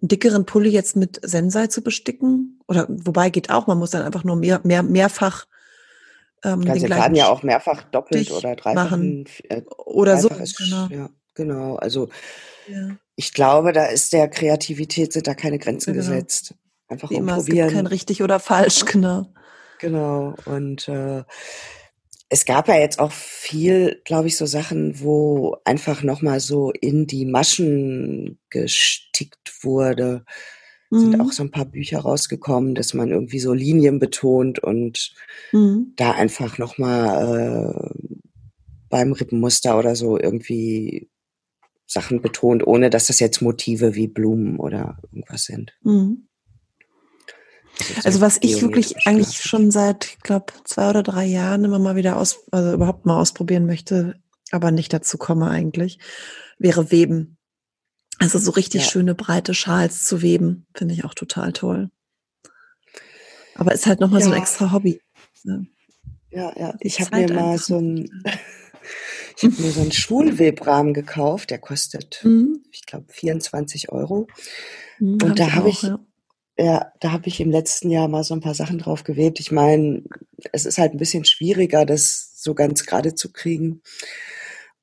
[0.00, 4.02] einen dickeren Pulli jetzt mit Sensei zu besticken, oder wobei geht auch, man muss dann
[4.02, 5.46] einfach nur mehr, mehr, mehrfach
[6.44, 9.24] ähm, Ganze den Faden ja auch mehrfach doppelt oder dreifach machen.
[9.48, 10.28] Äh, oder so.
[10.28, 10.86] Ist, genau.
[10.86, 11.76] Ja, genau.
[11.76, 12.10] Also
[12.68, 12.96] ja.
[13.16, 16.04] ich glaube, da ist der Kreativität sind da keine Grenzen genau.
[16.04, 16.54] gesetzt.
[16.88, 19.32] Einfach Wie immer, es gibt kein richtig oder falsch, genau.
[19.78, 20.34] Genau.
[20.44, 21.22] Und äh,
[22.28, 27.06] es gab ja jetzt auch viel, glaube ich, so Sachen, wo einfach nochmal so in
[27.06, 30.24] die Maschen gestickt wurde.
[30.90, 31.32] Sind auch Mhm.
[31.32, 35.14] so ein paar Bücher rausgekommen, dass man irgendwie so Linien betont und
[35.52, 35.92] Mhm.
[35.96, 38.08] da einfach nochmal äh,
[38.88, 41.10] beim Rippenmuster oder so irgendwie
[41.88, 45.72] Sachen betont, ohne dass das jetzt Motive wie Blumen oder irgendwas sind.
[45.82, 46.28] Mhm.
[48.04, 51.78] Also, so was ich wirklich eigentlich schon seit, ich glaube, zwei oder drei Jahren immer
[51.78, 54.16] mal wieder aus, also überhaupt mal ausprobieren möchte,
[54.50, 55.98] aber nicht dazu komme eigentlich,
[56.58, 57.38] wäre Weben.
[58.18, 58.90] Also so richtig Ja.
[58.90, 61.88] schöne breite Schals zu weben, finde ich auch total toll.
[63.54, 64.38] Aber ist halt nochmal so ein Ja.
[64.38, 65.00] extra Hobby.
[65.44, 65.60] Ja.
[66.30, 66.74] Ja, ja.
[66.80, 68.10] Ich habe mir mal so ein,
[69.38, 72.62] ich habe mir so einen Schulwebrahmen gekauft, der kostet, Mhm.
[72.72, 74.26] ich glaube, 24 Euro.
[74.98, 75.98] Mhm, Und hab da habe ich, ja.
[76.58, 79.40] ja, da habe ich im letzten Jahr mal so ein paar Sachen drauf gewebt.
[79.40, 80.02] Ich meine,
[80.52, 83.82] es ist halt ein bisschen schwieriger, das so ganz gerade zu kriegen.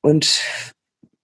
[0.01, 0.41] Und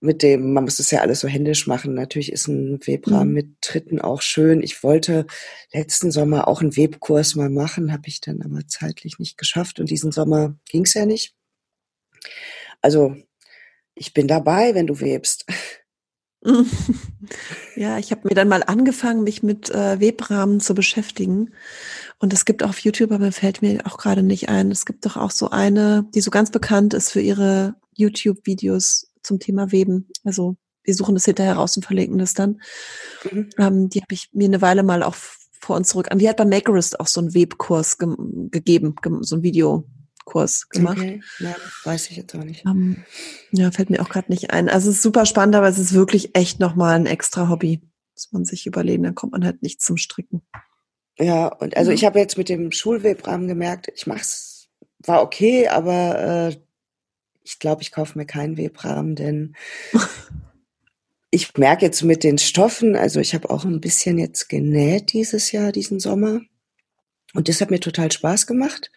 [0.00, 1.94] mit dem, man muss das ja alles so händisch machen.
[1.94, 3.34] Natürlich ist ein Webrahmen Mhm.
[3.34, 4.60] mit Tritten auch schön.
[4.62, 5.26] Ich wollte
[5.72, 9.78] letzten Sommer auch einen Webkurs mal machen, habe ich dann aber zeitlich nicht geschafft.
[9.78, 11.34] Und diesen Sommer ging es ja nicht.
[12.82, 13.16] Also
[13.94, 15.46] ich bin dabei, wenn du webst.
[17.76, 21.54] Ja, ich habe mir dann mal angefangen, mich mit äh, Webrahmen zu beschäftigen.
[22.18, 25.16] Und es gibt auf YouTube, aber fällt mir auch gerade nicht ein, es gibt doch
[25.16, 30.08] auch so eine, die so ganz bekannt ist für ihre YouTube-Videos zum Thema Weben.
[30.24, 32.60] Also wir suchen das hinterher raus und verlinken das dann.
[33.30, 33.50] Mhm.
[33.58, 36.18] Ähm, die habe ich mir eine Weile mal auch vor und zurück an.
[36.18, 38.08] Die hat bei Makerist auch so einen Webkurs ge
[38.50, 39.44] gegeben, ge so einen
[40.26, 40.98] Videokurs gemacht.
[40.98, 41.54] Okay, ja,
[41.84, 42.64] weiß ich jetzt auch nicht.
[42.66, 43.04] Ähm,
[43.52, 44.68] ja, fällt mir auch gerade nicht ein.
[44.68, 47.80] Also es ist super spannend, aber es ist wirklich echt nochmal ein extra Hobby.
[48.14, 50.42] Muss man sich überlegen, dann kommt man halt nicht zum Stricken.
[51.18, 51.94] Ja, und also Ja.
[51.94, 54.68] ich habe jetzt mit dem Schulwebrahmen gemerkt, ich mach's,
[55.00, 56.56] war okay, aber äh,
[57.42, 59.56] ich glaube, ich kaufe mir keinen Webrahmen, denn
[61.30, 65.52] ich merke jetzt mit den Stoffen, also ich habe auch ein bisschen jetzt genäht dieses
[65.52, 66.40] Jahr, diesen Sommer.
[67.34, 68.90] Und das hat mir total Spaß gemacht.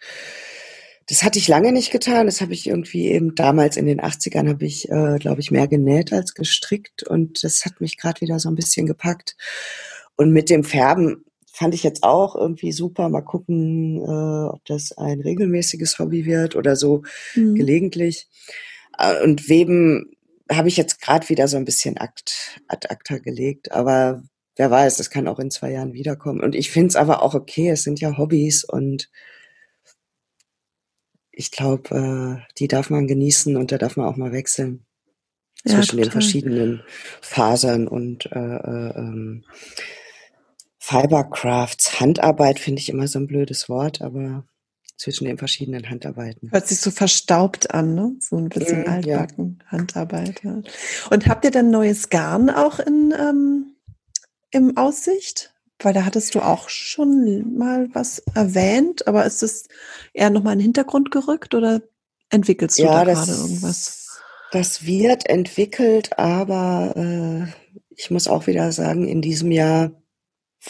[1.08, 2.26] Das hatte ich lange nicht getan.
[2.26, 5.68] Das habe ich irgendwie eben damals in den 80ern habe ich, äh, glaube ich, mehr
[5.68, 7.04] genäht als gestrickt.
[7.04, 9.36] Und das hat mich gerade wieder so ein bisschen gepackt.
[10.16, 13.08] Und mit dem Färben fand ich jetzt auch irgendwie super.
[13.08, 17.02] Mal gucken, äh, ob das ein regelmäßiges Hobby wird oder so
[17.34, 17.54] Mhm.
[17.54, 18.28] gelegentlich.
[18.98, 20.10] Äh, Und Weben
[20.50, 23.70] habe ich jetzt gerade wieder so ein bisschen akt, ad acta gelegt.
[23.72, 24.22] Aber
[24.56, 26.40] wer weiß, das kann auch in zwei Jahren wiederkommen.
[26.40, 27.70] Und ich finde es aber auch okay.
[27.70, 29.08] Es sind ja Hobbys und
[31.36, 34.86] ich glaube, äh, die darf man genießen und da darf man auch mal wechseln
[35.64, 36.22] Ja, zwischen den total.
[36.22, 36.82] verschiedenen
[37.20, 39.44] Fasern und äh, äh, ähm,
[40.78, 42.00] Fibercrafts.
[42.00, 44.44] Handarbeit finde ich immer so ein blödes Wort, aber
[44.96, 46.50] zwischen den verschiedenen Handarbeiten.
[46.50, 48.16] Hört sich so verstaubt an, ne?
[48.18, 48.92] So ein bisschen ja.
[48.92, 50.42] altbacken, Handarbeit.
[50.42, 50.62] Ja.
[51.10, 53.76] Und habt ihr dann neues Garn auch in, ähm,
[54.52, 55.52] im Aussicht?
[55.80, 59.68] Weil da hattest du auch schon mal was erwähnt, aber ist es
[60.14, 61.82] eher nochmal in den Hintergrund gerückt oder
[62.30, 63.98] entwickelst du Ja, da gerade irgendwas?
[64.00, 67.52] das, das wird entwickelt, aber äh,
[67.90, 69.92] ich muss auch wieder sagen, in diesem Jahr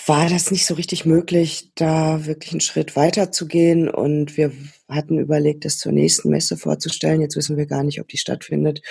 [0.07, 3.88] war das nicht so richtig möglich, da wirklich einen Schritt weiter zu gehen.
[3.88, 4.52] Und wir
[4.88, 7.20] hatten überlegt, das zur nächsten Messe vorzustellen.
[7.20, 8.82] Jetzt wissen wir gar nicht, ob die stattfindet.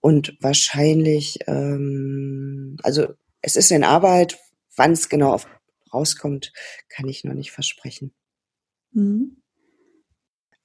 [0.00, 3.06] Und wahrscheinlich, ähm, also
[3.40, 4.38] es ist in Arbeit,
[4.76, 5.46] wann es genau auf,
[5.92, 6.52] rauskommt,
[6.88, 8.14] kann ich noch nicht versprechen.
[8.92, 9.42] Mhm.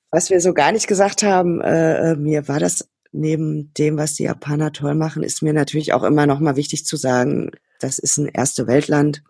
[0.10, 4.16] Was wir so gar nicht gesagt haben, äh, äh, mir war das neben dem, was
[4.16, 7.98] die Japaner toll machen, ist mir natürlich auch immer noch mal wichtig zu sagen, das
[7.98, 9.24] ist ein erste Weltland.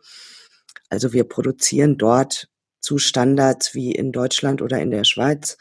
[0.90, 5.58] Also wir produzieren dort zu Standards wie in Deutschland oder in der Schweiz.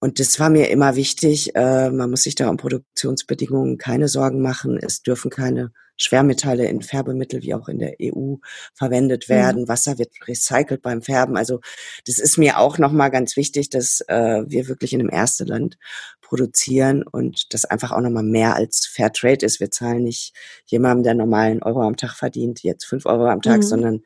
[0.00, 1.54] Und das war mir immer wichtig.
[1.56, 4.78] Äh, man muss sich da um Produktionsbedingungen keine Sorgen machen.
[4.80, 8.36] Es dürfen keine Schwermetalle in Färbemittel wie auch in der EU
[8.72, 9.62] verwendet werden.
[9.62, 9.68] Mhm.
[9.68, 11.36] Wasser wird recycelt beim Färben.
[11.36, 11.60] Also
[12.06, 15.76] das ist mir auch nochmal ganz wichtig, dass äh, wir wirklich in einem ersten Land
[16.20, 19.58] produzieren und das einfach auch nochmal mehr als Fair Trade ist.
[19.58, 20.32] Wir zahlen nicht
[20.66, 23.62] jemandem, der normalen Euro am Tag verdient, jetzt fünf Euro am Tag, mhm.
[23.62, 24.02] sondern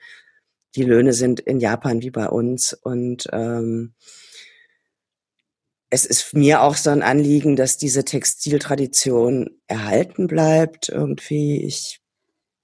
[0.75, 3.93] die Löhne sind in Japan wie bei uns und ähm,
[5.93, 10.89] es ist mir auch so ein Anliegen, dass diese Textiltradition erhalten bleibt.
[10.89, 12.01] Irgendwie, ich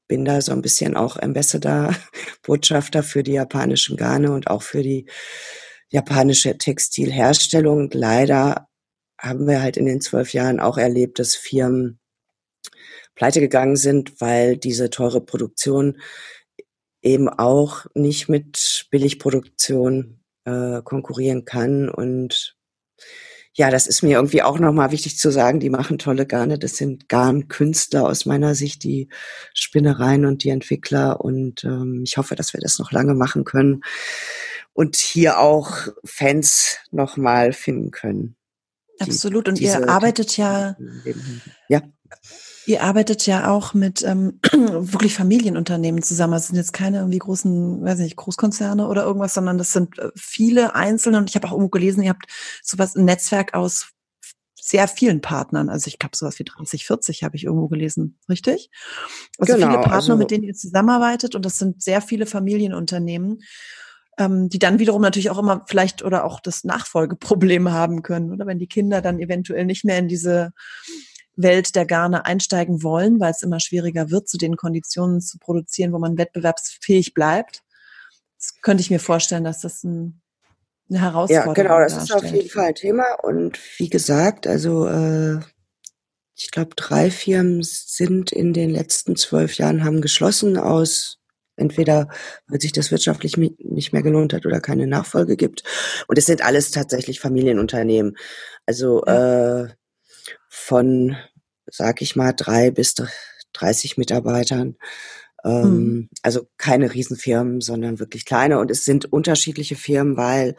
[0.08, 1.94] bin da so ein bisschen auch Ambassador,
[2.42, 5.10] Botschafter für die japanischen Garne und auch für die
[5.90, 7.90] japanische Textilherstellung.
[7.92, 8.66] Leider
[9.20, 12.00] haben wir halt in den zwölf Jahren auch erlebt, dass Firmen
[13.14, 16.00] pleite gegangen sind, weil diese teure Produktion
[17.02, 21.90] eben auch nicht mit Billigproduktion äh, konkurrieren kann.
[21.90, 22.57] Und
[23.54, 26.60] ja, das ist mir irgendwie auch nochmal wichtig zu sagen, die machen tolle Garne.
[26.60, 29.08] Das sind Garnkünstler aus meiner Sicht, die
[29.52, 31.20] Spinnereien und die Entwickler.
[31.20, 33.82] Und ähm, ich hoffe, dass wir das noch lange machen können
[34.74, 38.36] und hier auch Fans nochmal finden können.
[39.00, 39.48] Absolut.
[39.48, 40.76] Und ihr arbeitet ja,
[41.68, 41.82] ja.
[42.68, 46.34] Ihr arbeitet ja auch mit ähm, wirklich Familienunternehmen zusammen.
[46.34, 49.98] Also es sind jetzt keine irgendwie großen, weiß nicht, Großkonzerne oder irgendwas, sondern das sind
[49.98, 51.16] äh, viele einzelne.
[51.16, 52.26] Und ich habe auch irgendwo gelesen, ihr habt
[52.62, 53.92] sowas, ein Netzwerk aus
[54.60, 55.70] sehr vielen Partnern.
[55.70, 58.70] Also ich glaube, sowas wie 30, 40 habe ich irgendwo gelesen, richtig?
[59.38, 63.38] Also genau, viele Partner, also mit denen ihr zusammenarbeitet und das sind sehr viele Familienunternehmen,
[64.18, 68.44] ähm, die dann wiederum natürlich auch immer vielleicht oder auch das Nachfolgeproblem haben können, oder
[68.44, 70.52] wenn die Kinder dann eventuell nicht mehr in diese
[71.38, 75.92] Welt der Garne einsteigen wollen, weil es immer schwieriger wird, zu den Konditionen zu produzieren,
[75.92, 77.62] wo man wettbewerbsfähig bleibt.
[78.38, 80.20] Das könnte ich mir vorstellen, dass das ein,
[80.90, 81.58] eine Herausforderung ist.
[81.58, 82.22] Ja, genau, das darstellt.
[82.22, 83.04] ist auf jeden Fall ein Thema.
[83.22, 85.38] Und wie gesagt, also äh,
[86.34, 91.18] ich glaube, drei Firmen sind in den letzten zwölf Jahren haben geschlossen aus
[91.58, 92.08] entweder
[92.46, 95.64] weil sich das wirtschaftlich nicht mehr gelohnt hat oder keine Nachfolge gibt.
[96.06, 98.16] Und es sind alles tatsächlich Familienunternehmen.
[98.64, 99.68] Also äh,
[100.48, 101.16] von,
[101.66, 102.94] sag ich mal, drei bis
[103.52, 104.76] 30 Mitarbeitern.
[105.44, 106.08] Ähm, mhm.
[106.22, 108.58] Also keine Riesenfirmen, sondern wirklich kleine.
[108.58, 110.56] Und es sind unterschiedliche Firmen, weil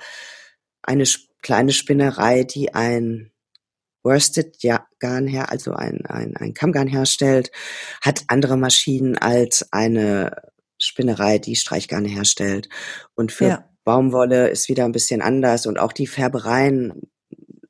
[0.82, 1.06] eine
[1.42, 3.32] kleine Spinnerei, die ein
[4.04, 4.58] Worsted
[5.00, 7.52] Garn her, also ein, ein, ein Kammgarn herstellt,
[8.02, 10.32] hat andere Maschinen als eine
[10.78, 12.70] Spinnerei, die Streichgarne herstellt.
[13.16, 13.70] Und für ja.
[13.84, 17.10] Baumwolle ist wieder ein bisschen anders und auch die Färbereien,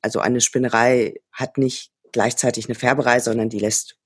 [0.02, 3.96] also eine Spinnerei hat nicht gleichzeitig eine Färberei, sondern die lässt,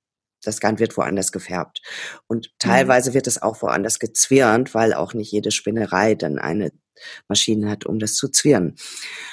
[0.43, 1.83] das Garn wird woanders gefärbt.
[2.27, 2.51] Und mhm.
[2.59, 3.15] teilweise mhm.
[3.15, 6.73] wird es auch woanders gezwirnt, weil auch nicht jede Spinnerei dann eine
[7.29, 8.77] Maschine hat, um das zu zwirnen.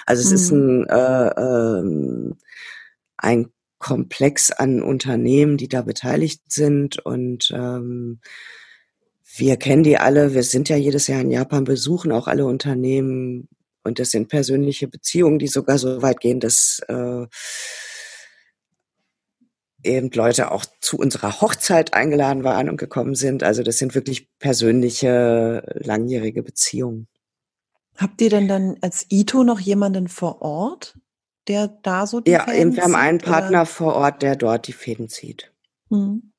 [0.05, 0.35] Also es mhm.
[0.35, 2.35] ist ein, äh, äh,
[3.17, 8.21] ein Komplex an Unternehmen, die da beteiligt sind und ähm,
[9.35, 13.47] wir kennen die alle, wir sind ja jedes Jahr in Japan, besuchen auch alle Unternehmen
[13.83, 17.25] und das sind persönliche Beziehungen, die sogar so weit gehen, dass äh,
[19.83, 23.43] eben Leute auch zu unserer Hochzeit eingeladen waren und gekommen sind.
[23.43, 27.07] Also das sind wirklich persönliche, langjährige Beziehungen.
[27.97, 30.97] Habt ihr denn dann als Ito noch jemanden vor Ort,
[31.47, 33.65] der da so die Ja, Fäden eben, wir haben einen Partner oder?
[33.65, 35.51] vor Ort, der dort die Fäden zieht.
[35.89, 36.31] Mhm.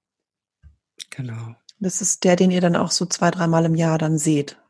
[1.11, 1.57] Genau.
[1.79, 4.62] Das ist der, den ihr dann auch so zwei, dreimal im Jahr dann seht.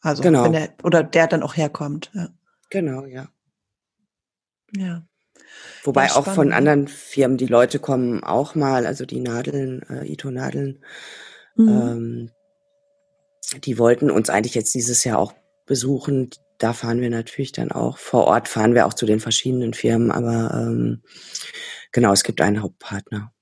[0.00, 0.44] Also genau.
[0.44, 2.10] wenn der, oder der dann auch herkommt.
[2.14, 2.28] Ja.
[2.70, 3.28] Genau, ja.
[4.76, 5.02] Ja.
[5.82, 10.06] Wobei ja, auch von anderen Firmen, die Leute kommen auch mal, also die Nadeln, äh,
[10.06, 10.84] Ito-Nadeln,
[11.56, 11.68] mhm.
[11.68, 12.30] ähm,
[13.64, 15.34] die wollten uns eigentlich jetzt dieses Jahr auch
[15.66, 16.30] besuchen.
[16.58, 17.98] Da fahren wir natürlich dann auch.
[17.98, 21.02] Vor Ort fahren wir auch zu den verschiedenen Firmen, aber ähm,
[21.90, 23.32] genau, es gibt einen Hauptpartner.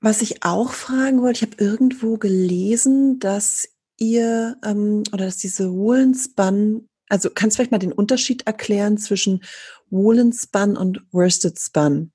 [0.00, 3.68] Was ich auch fragen wollte, ich habe irgendwo gelesen, dass
[4.00, 9.44] ihr ähm, oder dass diese Woolenspan, also kannst du vielleicht mal den Unterschied erklären zwischen
[9.90, 12.10] Woolenspan und Worsted Spun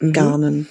[0.00, 0.12] mhm.
[0.12, 0.68] Garnen?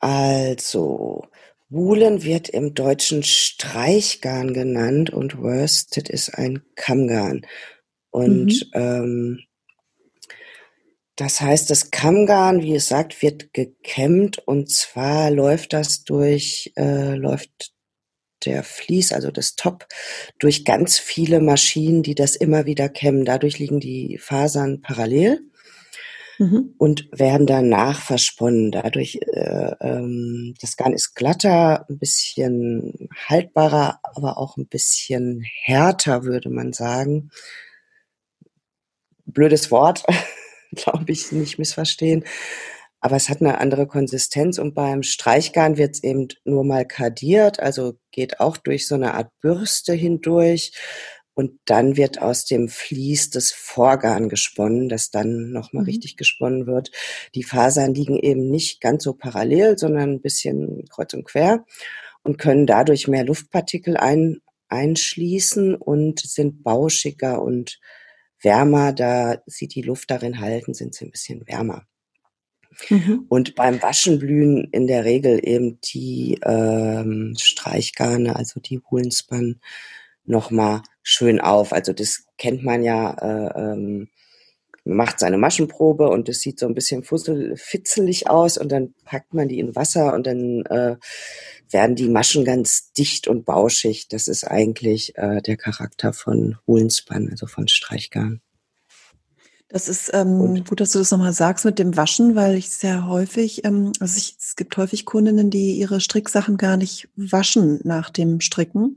[0.00, 1.26] Also,
[1.68, 7.42] Woolen wird im Deutschen Streichgarn genannt und Worsted ist ein Kammgarn.
[8.10, 8.80] Und mhm.
[8.80, 9.38] ähm,
[11.16, 17.16] das heißt, das Kammgarn, wie es sagt, wird gekämmt und zwar läuft das durch, äh,
[17.16, 17.72] läuft
[18.44, 19.86] der Vlies, also das Top,
[20.38, 23.24] durch ganz viele Maschinen, die das immer wieder kämmen.
[23.24, 25.40] Dadurch liegen die Fasern parallel
[26.38, 26.74] mhm.
[26.78, 28.70] und werden danach versponnen.
[28.70, 36.24] Dadurch, äh, ähm, das Garn ist glatter, ein bisschen haltbarer, aber auch ein bisschen härter,
[36.24, 37.30] würde man sagen.
[39.26, 40.04] Blödes Wort.
[40.72, 42.24] glaube ich, nicht missverstehen.
[43.00, 47.60] Aber es hat eine andere Konsistenz und beim Streichgarn wird es eben nur mal kadiert,
[47.60, 50.72] also geht auch durch so eine Art Bürste hindurch
[51.38, 55.90] und dann wird aus dem Vlies das Vorgarn gesponnen, das dann nochmal mhm.
[55.90, 56.90] richtig gesponnen wird.
[57.36, 61.64] Die Fasern liegen eben nicht ganz so parallel, sondern ein bisschen kreuz und quer
[62.24, 67.78] und können dadurch mehr Luftpartikel ein, einschließen und sind bauschiger und
[68.42, 71.86] wärmer, da sie die Luft darin halten, sind sie ein bisschen wärmer.
[72.88, 73.26] Mhm.
[73.28, 79.60] Und beim Waschen blühen in der Regel eben die ähm, Streichgarne, also die Woolenspan,
[80.24, 81.72] nochmal schön auf.
[81.72, 84.08] Also das kennt man ja, äh, ähm,
[84.84, 89.34] macht seine Maschenprobe und es sieht so ein bisschen fussel, fitzelig aus und dann packt
[89.34, 90.96] man die in Wasser und dann äh,
[91.70, 94.08] werden die Maschen ganz dicht und bauschig.
[94.08, 98.40] Das ist eigentlich äh, der Charakter von Woolenspan, also von Streichgarn.
[99.70, 103.06] Das ist ähm, gut, dass du das nochmal sagst mit dem Waschen, weil ich sehr
[103.06, 108.08] häufig, ähm, also ich, es gibt häufig Kundinnen, die ihre Stricksachen gar nicht waschen nach
[108.08, 108.96] dem Stricken.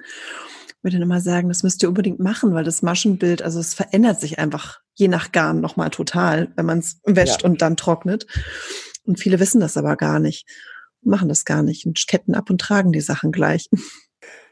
[0.67, 3.73] Ich würde dann immer sagen, das müsst ihr unbedingt machen, weil das Maschenbild, also es
[3.73, 7.49] verändert sich einfach je nach Garn nochmal total, wenn man es wäscht ja.
[7.49, 8.25] und dann trocknet.
[9.03, 10.47] Und viele wissen das aber gar nicht,
[11.01, 13.69] machen das gar nicht und ketten ab und tragen die Sachen gleich.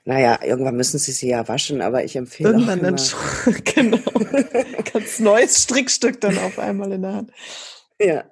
[0.05, 2.91] Naja, irgendwann müssen sie sie ja waschen, aber ich empfehle irgendwann auch immer.
[3.45, 3.97] Dann genau.
[4.93, 7.31] Ganz neues Strickstück dann auf einmal in der Hand.
[7.99, 8.23] Ja.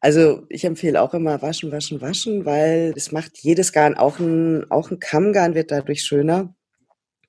[0.00, 4.70] Also ich empfehle auch immer waschen, waschen, waschen, weil es macht jedes Garn, auch ein,
[4.70, 6.54] auch ein Kammgarn wird dadurch schöner.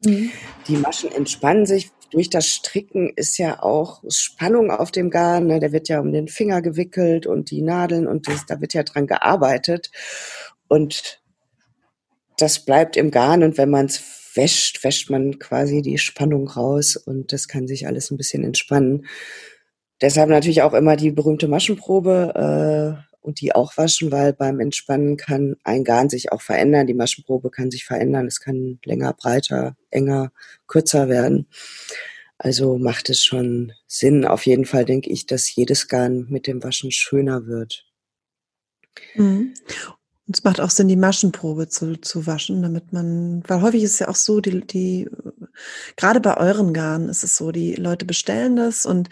[0.04, 0.32] Mhm.
[0.68, 1.92] Die Maschen entspannen sich.
[2.12, 5.48] Durch das Stricken ist ja auch Spannung auf dem Garn.
[5.48, 5.60] Ne?
[5.60, 8.84] Der wird ja um den Finger gewickelt und die Nadeln und das, da wird ja
[8.84, 9.90] dran gearbeitet.
[10.68, 11.22] Und
[12.38, 14.02] das bleibt im Garn und wenn man es
[14.36, 19.06] wäscht, wäscht man quasi die Spannung raus und das kann sich alles ein bisschen entspannen.
[20.02, 25.18] Deshalb natürlich auch immer die berühmte Maschenprobe äh, und die auch waschen, weil beim Entspannen
[25.18, 26.86] kann ein Garn sich auch verändern.
[26.86, 28.28] Die Maschenprobe kann sich verändern.
[28.28, 30.32] Es kann länger, breiter, enger,
[30.68, 31.48] kürzer werden.
[32.38, 34.26] Also macht es schon Sinn.
[34.26, 37.86] Auf jeden Fall denke ich, dass jedes Garn mit dem Waschen schöner wird.
[39.16, 39.54] Mhm.
[40.28, 43.94] Und es macht auch Sinn, die Maschenprobe zu, zu waschen, damit man, weil häufig ist
[43.94, 45.10] es ja auch so, die, die,
[45.98, 49.10] gerade bei euren Garnen ist es so, die Leute bestellen das und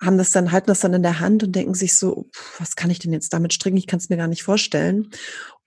[0.00, 2.28] haben das dann, halten das dann in der Hand und denken sich so,
[2.58, 3.78] was kann ich denn jetzt damit stricken?
[3.78, 5.10] Ich kann es mir gar nicht vorstellen.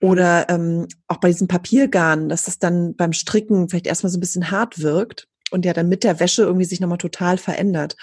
[0.00, 4.20] Oder ähm, auch bei diesen Papiergarnen, dass das dann beim Stricken vielleicht erstmal so ein
[4.20, 7.96] bisschen hart wirkt und ja dann mit der Wäsche irgendwie sich nochmal total verändert.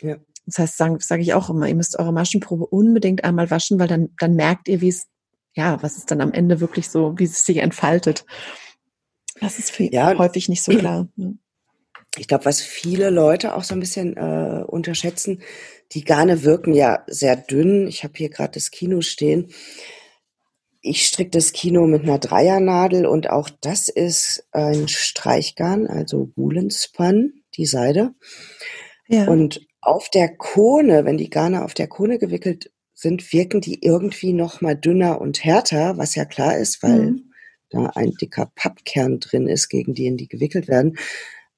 [0.00, 0.16] Ja.
[0.46, 3.86] Das heißt, sage sag ich auch immer, ihr müsst eure Maschenprobe unbedingt einmal waschen, weil
[3.86, 5.06] dann, dann merkt ihr, wie es
[5.54, 8.24] ja, was ist dann am Ende wirklich so, wie es sich entfaltet.
[9.40, 11.08] Das ist für ja, häufig nicht so klar.
[12.16, 15.42] Ich glaube, was viele Leute auch so ein bisschen äh, unterschätzen,
[15.92, 17.86] die Garne wirken ja sehr dünn.
[17.86, 19.48] Ich habe hier gerade das Kino stehen.
[20.80, 27.32] Ich stricke das Kino mit einer Dreiernadel und auch das ist ein Streichgarn, also Woolenspan,
[27.56, 28.14] die Seide.
[29.06, 29.26] Ja.
[29.26, 32.72] Und auf der Kone, wenn die Garne auf der Kone gewickelt
[33.02, 37.32] sind, wirken die irgendwie noch mal dünner und härter, was ja klar ist, weil mhm.
[37.68, 40.96] da ein dicker Pappkern drin ist, gegen den die gewickelt werden.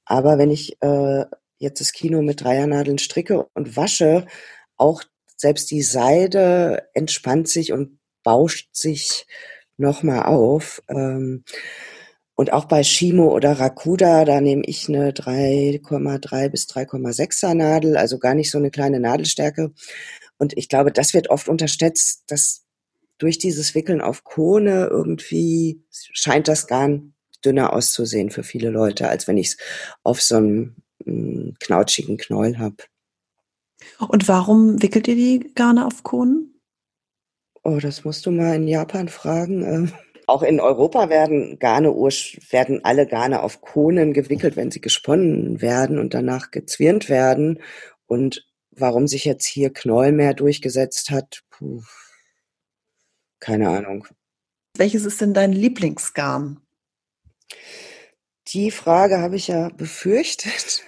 [0.05, 1.25] Aber wenn ich äh,
[1.59, 4.27] jetzt das Kino mit Dreiernadeln stricke und wasche,
[4.77, 5.03] auch
[5.37, 9.27] selbst die Seide entspannt sich und bauscht sich
[9.77, 10.83] noch mal auf.
[10.89, 11.45] Ähm,
[12.37, 18.19] und auch bei Shimo oder Rakuda, da nehme ich eine 3,3 bis 3,6er Nadel, also
[18.19, 19.73] gar nicht so eine kleine Nadelstärke.
[20.39, 22.65] Und ich glaube, das wird oft unterschätzt, dass
[23.19, 27.15] durch dieses Wickeln auf Kone irgendwie scheint das Garn
[27.45, 29.57] dünner auszusehen für viele Leute, als wenn ich es
[30.03, 32.77] auf so einem hm, knautschigen Knäuel habe.
[33.99, 36.61] Und warum wickelt ihr die Garne auf Konen?
[37.63, 39.63] Oh, das musst du mal in Japan fragen.
[39.63, 39.93] Ähm,
[40.27, 45.99] auch in Europa werden Garne, werden alle Garne auf Konen gewickelt, wenn sie gesponnen werden
[45.99, 47.61] und danach gezwirnt werden.
[48.07, 48.47] Und
[48.77, 51.83] Warum sich jetzt hier Knoll mehr durchgesetzt hat, puh,
[53.41, 54.07] keine Ahnung.
[54.77, 56.61] Welches ist denn dein Lieblingsgarn?
[58.49, 60.83] Die Frage habe ich ja befürchtet.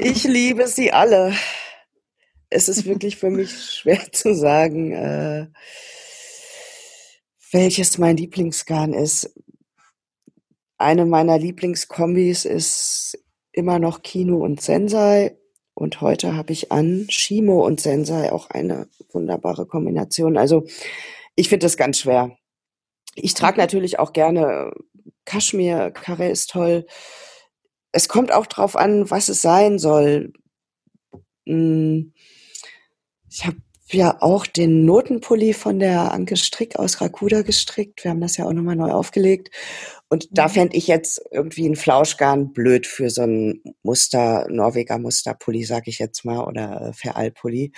[0.00, 1.34] ich liebe sie alle.
[2.48, 5.48] Es ist wirklich für mich schwer zu sagen, äh,
[7.52, 9.34] welches mein Lieblingsgarn ist.
[10.78, 13.18] Eine meiner Lieblingskombis ist
[13.52, 15.36] immer noch Kino und Sensei.
[15.80, 20.36] Und heute habe ich an Shimo und Sensei auch eine wunderbare Kombination.
[20.36, 20.66] Also
[21.36, 22.36] ich finde das ganz schwer.
[23.14, 24.72] Ich trage natürlich auch gerne
[25.24, 26.84] Kaschmir, Karre ist toll.
[27.92, 30.34] Es kommt auch drauf an, was es sein soll.
[31.46, 32.12] Hm,
[33.30, 33.56] ich habe
[33.94, 38.04] ja auch den Notenpulli von der Anke Strick aus Rakuda gestrickt.
[38.04, 39.50] Wir haben das ja auch nochmal neu aufgelegt.
[40.08, 40.52] Und da mhm.
[40.52, 46.00] fände ich jetzt irgendwie ein Flauschgarn blöd für so ein Muster, Norweger Musterpulli, sag ich
[46.00, 47.72] jetzt mal, oder äh, Veralpulli.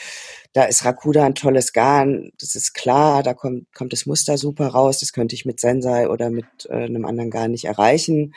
[0.55, 4.69] Da ist Rakuda ein tolles Garn, das ist klar, da kommt, kommt das Muster super
[4.69, 5.01] raus.
[5.01, 8.35] Das könnte ich mit Sensei oder mit äh, einem anderen Garn nicht erreichen.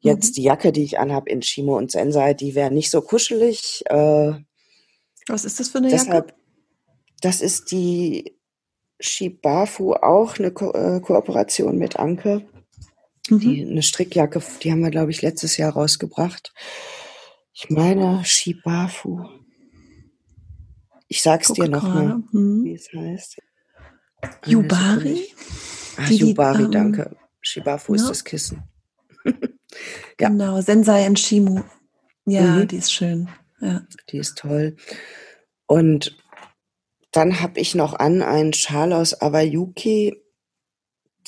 [0.00, 0.34] Jetzt mhm.
[0.34, 3.82] die Jacke, die ich anhab in Shimo und Sensei, die wäre nicht so kuschelig.
[3.86, 4.32] Äh,
[5.26, 6.38] Was ist das für eine deshalb, Jacke?
[7.20, 8.36] Das ist die
[9.00, 12.46] Shibafu, auch eine Ko äh, Kooperation mit Anke.
[13.28, 13.38] Mhm.
[13.40, 16.52] Die, eine Strickjacke, die haben wir, glaube ich, letztes Jahr rausgebracht.
[17.52, 19.24] Ich meine Shibafu.
[21.08, 22.64] Ich sag's dir nochmal, hm.
[22.64, 23.38] wie es heißt.
[24.46, 25.26] Yubari?
[25.96, 27.16] Ach, Yubari, ähm, danke.
[27.40, 28.02] Shibafu ja.
[28.02, 28.62] ist das Kissen.
[29.24, 29.38] ja.
[30.18, 31.62] Genau, Sensei und Shimu.
[32.26, 32.68] Ja, mhm.
[32.68, 33.28] die ist schön.
[33.60, 33.82] Ja.
[34.10, 34.76] Die ist toll.
[35.66, 36.16] Und
[37.12, 40.16] dann habe ich noch an einen Schal aus Awayuki.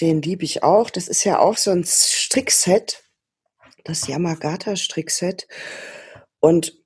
[0.00, 0.90] Den liebe ich auch.
[0.90, 3.02] Das ist ja auch so ein Strickset.
[3.84, 5.48] Das Yamagata-Strickset.
[6.38, 6.78] Und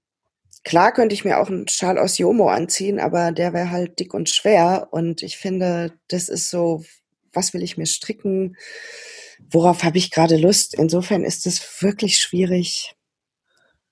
[0.63, 4.15] klar könnte ich mir auch einen Schal aus Yomo anziehen, aber der wäre halt dick
[4.15, 4.89] und schwer.
[4.93, 6.85] Und ich finde, das ist so,
[7.33, 8.57] was will ich mir stricken?
[9.51, 10.75] Worauf habe ich gerade Lust?
[10.75, 12.95] Insofern ist es wirklich schwierig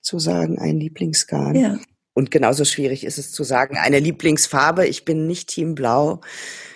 [0.01, 1.55] zu sagen, ein Lieblingsgarn.
[1.55, 1.79] Ja.
[2.13, 4.85] Und genauso schwierig ist es zu sagen, eine Lieblingsfarbe.
[4.87, 6.21] Ich bin nicht Team Blau,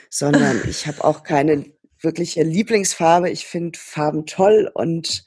[0.09, 1.65] sondern ich habe auch keine
[2.01, 3.29] wirkliche Lieblingsfarbe.
[3.29, 5.25] Ich finde Farben toll und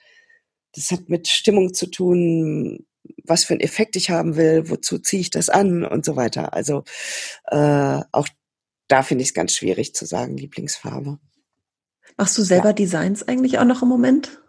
[0.74, 2.86] das hat mit Stimmung zu tun,
[3.24, 6.52] was für einen Effekt ich haben will, wozu ziehe ich das an und so weiter.
[6.52, 6.84] Also
[7.46, 8.28] äh, auch
[8.88, 11.18] da finde ich es ganz schwierig zu sagen, Lieblingsfarbe.
[12.16, 12.74] Machst du selber ja.
[12.74, 14.42] Designs eigentlich auch noch im Moment?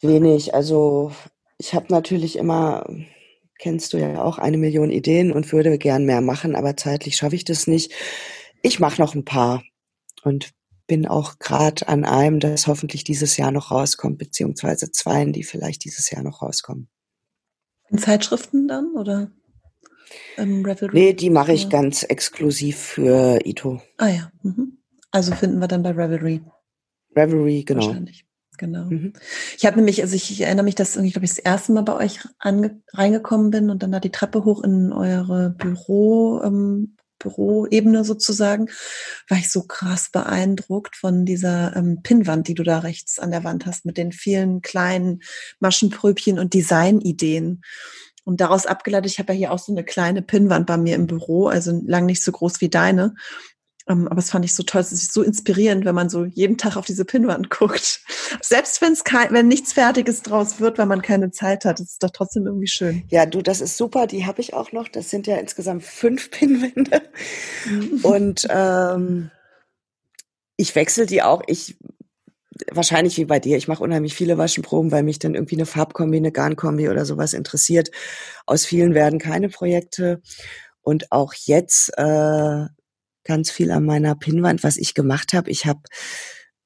[0.00, 0.54] Wenig.
[0.54, 1.12] Also
[1.58, 2.86] ich habe natürlich immer,
[3.58, 7.36] kennst du ja auch, eine Million Ideen und würde gern mehr machen, aber zeitlich schaffe
[7.36, 7.92] ich das nicht.
[8.62, 9.62] Ich mache noch ein paar
[10.22, 10.50] und
[10.86, 15.84] bin auch gerade an einem, das hoffentlich dieses Jahr noch rauskommt, beziehungsweise zweien, die vielleicht
[15.84, 16.88] dieses Jahr noch rauskommen.
[17.88, 19.30] In Zeitschriften dann oder?
[20.36, 23.80] Ähm, nee, die mache ich ganz exklusiv für Ito.
[23.96, 24.30] Ah ja.
[24.42, 24.78] Mhm.
[25.10, 26.42] Also finden wir dann bei Revelry.
[27.16, 27.86] Revelry, genau.
[27.86, 28.25] Wahrscheinlich.
[28.56, 28.84] Genau.
[28.84, 29.12] Mhm.
[29.56, 31.94] Ich habe nämlich, also ich, erinnere mich, dass ich glaube ich das erste Mal bei
[31.94, 38.04] euch ange, reingekommen bin und dann da die Treppe hoch in eure Büro, ähm, Büroebene
[38.04, 38.68] sozusagen,
[39.28, 43.44] war ich so krass beeindruckt von dieser ähm, Pinnwand, die du da rechts an der
[43.44, 45.22] Wand hast, mit den vielen kleinen
[45.60, 47.62] Maschenpröbchen und Designideen.
[48.24, 51.06] Und daraus abgeleitet, ich habe ja hier auch so eine kleine Pinnwand bei mir im
[51.06, 53.14] Büro, also lang nicht so groß wie deine.
[53.88, 56.58] Ähm, aber es fand ich so toll, es ist so inspirierend, wenn man so jeden
[56.58, 58.00] Tag auf diese Pinnwand guckt.
[58.40, 62.02] Selbst wenn es kein, wenn nichts Fertiges draus wird, weil man keine Zeit hat, ist
[62.02, 63.04] doch trotzdem irgendwie schön.
[63.10, 64.88] Ja, du, das ist super, die habe ich auch noch.
[64.88, 67.02] Das sind ja insgesamt fünf Pinnwände.
[67.66, 68.00] Mhm.
[68.02, 69.30] Und ähm,
[70.56, 71.42] ich wechsle die auch.
[71.46, 71.76] Ich
[72.72, 73.56] wahrscheinlich wie bei dir.
[73.56, 77.34] Ich mache unheimlich viele Waschenproben, weil mich dann irgendwie eine Farbkombi, eine Garnkombi oder sowas
[77.34, 77.90] interessiert.
[78.46, 80.22] Aus vielen werden keine Projekte.
[80.82, 82.66] Und auch jetzt äh,
[83.26, 85.50] ganz viel an meiner Pinnwand, was ich gemacht habe.
[85.50, 85.80] Ich habe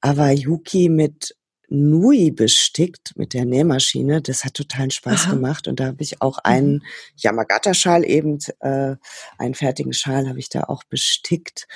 [0.01, 1.35] Awayuki mit
[1.73, 4.21] Nui bestickt mit der Nähmaschine.
[4.21, 5.31] Das hat totalen Spaß Aha.
[5.31, 5.69] gemacht.
[5.69, 6.41] Und da habe ich auch mhm.
[6.51, 6.83] einen
[7.15, 8.95] Yamagata-Schal eben, äh,
[9.37, 11.69] einen fertigen Schal habe ich da auch bestickt.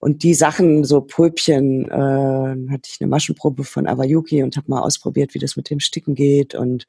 [0.00, 4.80] Und die Sachen, so Pulpchen, äh, hatte ich eine Maschenprobe von Awayuki und habe mal
[4.80, 6.88] ausprobiert, wie das mit dem Sticken geht und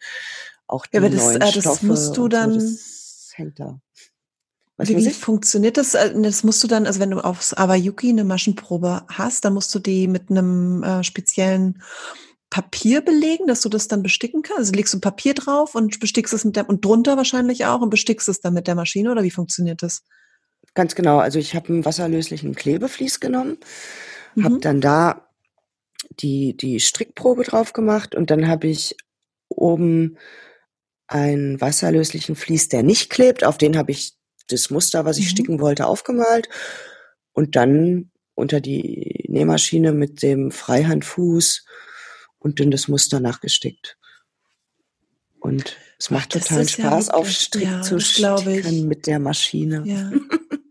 [0.66, 2.60] auch die ja, aber das, neuen äh, das Stoffe musst du dann.
[2.60, 3.80] So, das hängt da.
[4.78, 5.96] Was wie, wie funktioniert das?
[5.96, 9.74] Äh, das musst du dann, also wenn du aufs Awayuki eine Maschenprobe hast, dann musst
[9.74, 11.82] du die mit einem äh, speziellen
[12.50, 14.60] Papier belegen, dass du das dann besticken kannst?
[14.60, 17.90] Also legst du Papier drauf und bestickst es mit der und drunter wahrscheinlich auch und
[17.90, 20.04] bestickst es dann mit der Maschine oder wie funktioniert das?
[20.74, 21.18] Ganz genau.
[21.18, 23.58] Also ich habe einen wasserlöslichen Klebeflies genommen,
[24.36, 24.44] mhm.
[24.44, 25.28] habe dann da
[26.20, 28.96] die die Strickprobe drauf gemacht und dann habe ich
[29.50, 30.18] oben
[31.08, 33.44] einen wasserlöslichen Vlies, der nicht klebt.
[33.44, 34.17] Auf den habe ich
[34.48, 35.30] das Muster, was ich mhm.
[35.30, 36.50] sticken wollte, aufgemalt
[37.34, 41.66] und dann unter die Nähmaschine mit dem Freihandfuß
[42.40, 43.98] und dann das Muster nachgestickt.
[45.40, 49.84] Und es macht Ach, total Spaß, ja auf Strick ja, zu sticken mit der Maschine.
[49.86, 50.12] Ja.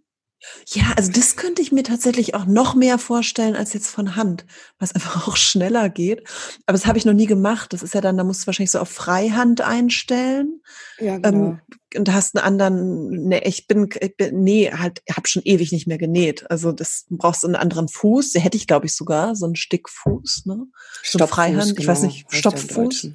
[0.69, 4.45] Ja, also das könnte ich mir tatsächlich auch noch mehr vorstellen als jetzt von Hand,
[4.79, 6.27] was einfach auch schneller geht.
[6.67, 7.73] Aber das habe ich noch nie gemacht.
[7.73, 10.61] Das ist ja dann, da musst du wahrscheinlich so auf Freihand einstellen.
[10.99, 11.29] Ja, genau.
[11.51, 11.61] Ähm,
[11.95, 15.87] und hast einen anderen, ne, ich bin, ich bin nee, halt, habe schon ewig nicht
[15.87, 16.51] mehr genäht.
[16.51, 18.33] Also das brauchst du einen anderen Fuß.
[18.33, 20.67] Den hätte ich, glaube ich, sogar, so einen Stickfuß, ne?
[21.03, 23.09] So Freihand, genau, ich weiß genau, nicht, Stopffuß.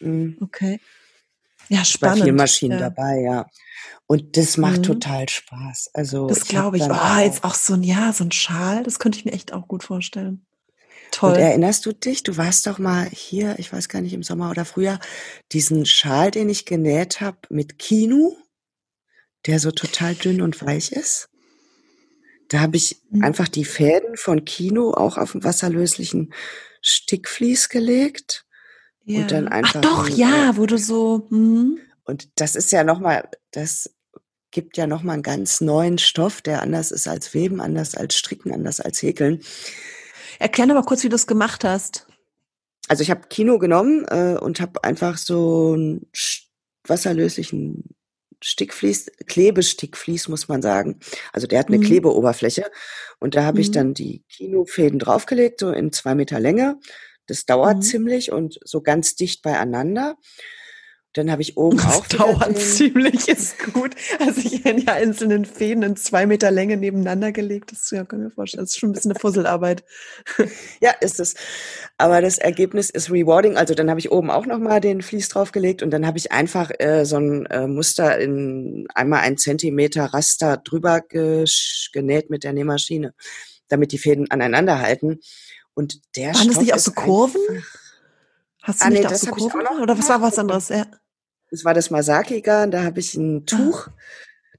[0.00, 0.36] Mhm.
[0.40, 0.80] Okay.
[1.70, 2.18] Ja, spannend.
[2.18, 2.90] Bei vier Maschinen ja.
[2.90, 3.46] dabei, ja.
[4.06, 4.82] Und das macht mhm.
[4.82, 5.90] total Spaß.
[5.94, 6.82] Also das glaube ich.
[6.82, 9.68] Oh, jetzt auch so ein ja, so ein Schal, das könnte ich mir echt auch
[9.68, 10.44] gut vorstellen.
[11.12, 11.32] Toll.
[11.32, 14.50] Und erinnerst du dich, du warst doch mal hier, ich weiß gar nicht, im Sommer
[14.50, 14.98] oder Frühjahr,
[15.52, 18.34] diesen Schal, den ich genäht habe mit Kinu,
[19.46, 21.28] der so total dünn und weich ist.
[22.48, 23.22] Da habe ich mhm.
[23.22, 26.34] einfach die Fäden von Kino auch auf den wasserlöslichen
[26.82, 28.44] Stickvlies gelegt.
[29.04, 29.20] Ja.
[29.20, 29.76] Und dann einfach.
[29.76, 31.26] Ach doch, ja, wo du so.
[31.30, 31.80] Mh.
[32.04, 33.90] Und das ist ja nochmal, das
[34.50, 38.52] gibt ja nochmal einen ganz neuen Stoff, der anders ist als Weben, anders als Stricken,
[38.52, 39.42] anders als Häkeln.
[40.38, 42.06] Erklär mal kurz, wie du das gemacht hast.
[42.88, 46.06] Also ich habe Kino genommen äh, und habe einfach so einen
[46.86, 47.84] wasserlöslichen
[48.42, 50.98] Stickvlies, Klebestickvlies muss man sagen.
[51.32, 51.82] Also der hat eine mhm.
[51.82, 52.70] Klebeoberfläche
[53.18, 53.60] und da habe mhm.
[53.60, 56.78] ich dann die Kinofäden draufgelegt, so in zwei Meter Länge.
[57.30, 57.82] Das dauert mhm.
[57.82, 60.16] ziemlich und so ganz dicht beieinander.
[61.12, 62.06] Dann habe ich oben das auch.
[62.06, 63.94] Das dauert ziemlich, ist gut.
[64.18, 67.72] Also ich hätte ja einzelnen Fäden in zwei Meter Länge nebeneinander gelegt.
[67.72, 68.62] Das ja, kann mir vorstellen.
[68.62, 69.84] Das ist schon ein bisschen eine Fusselarbeit.
[70.80, 71.34] ja, ist es.
[71.98, 73.56] Aber das Ergebnis ist rewarding.
[73.56, 76.70] Also dann habe ich oben auch nochmal den Vlies draufgelegt und dann habe ich einfach
[76.78, 83.14] äh, so ein äh, Muster in einmal ein Zentimeter Raster drüber genäht mit der Nähmaschine,
[83.68, 85.20] damit die Fäden aneinander halten.
[85.74, 87.40] Und der Waren Stoff das nicht auch so Kurven?
[88.62, 89.66] Hast du ah, nicht nee, auch so Kurven?
[89.66, 90.68] Auch oder was war was anderes?
[90.68, 90.86] Ja.
[91.50, 93.42] Das war das Masakiga, da habe ich ein ah.
[93.46, 93.94] Tuch, ah.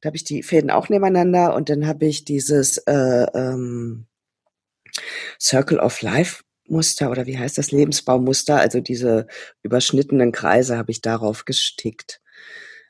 [0.01, 4.07] da habe ich die Fäden auch nebeneinander und dann habe ich dieses äh, ähm,
[5.39, 9.27] Circle of Life Muster oder wie heißt das Lebensbaumuster, also diese
[9.61, 12.21] überschnittenen Kreise habe ich darauf gestickt.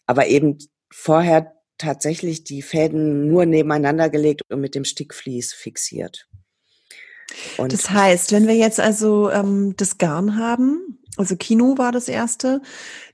[0.06, 0.58] Aber eben
[0.92, 6.28] vorher tatsächlich die Fäden nur nebeneinander gelegt und mit dem Stickvlies fixiert.
[7.58, 12.08] Und das heißt, wenn wir jetzt also ähm, das Garn haben, also Kino war das
[12.08, 12.62] erste.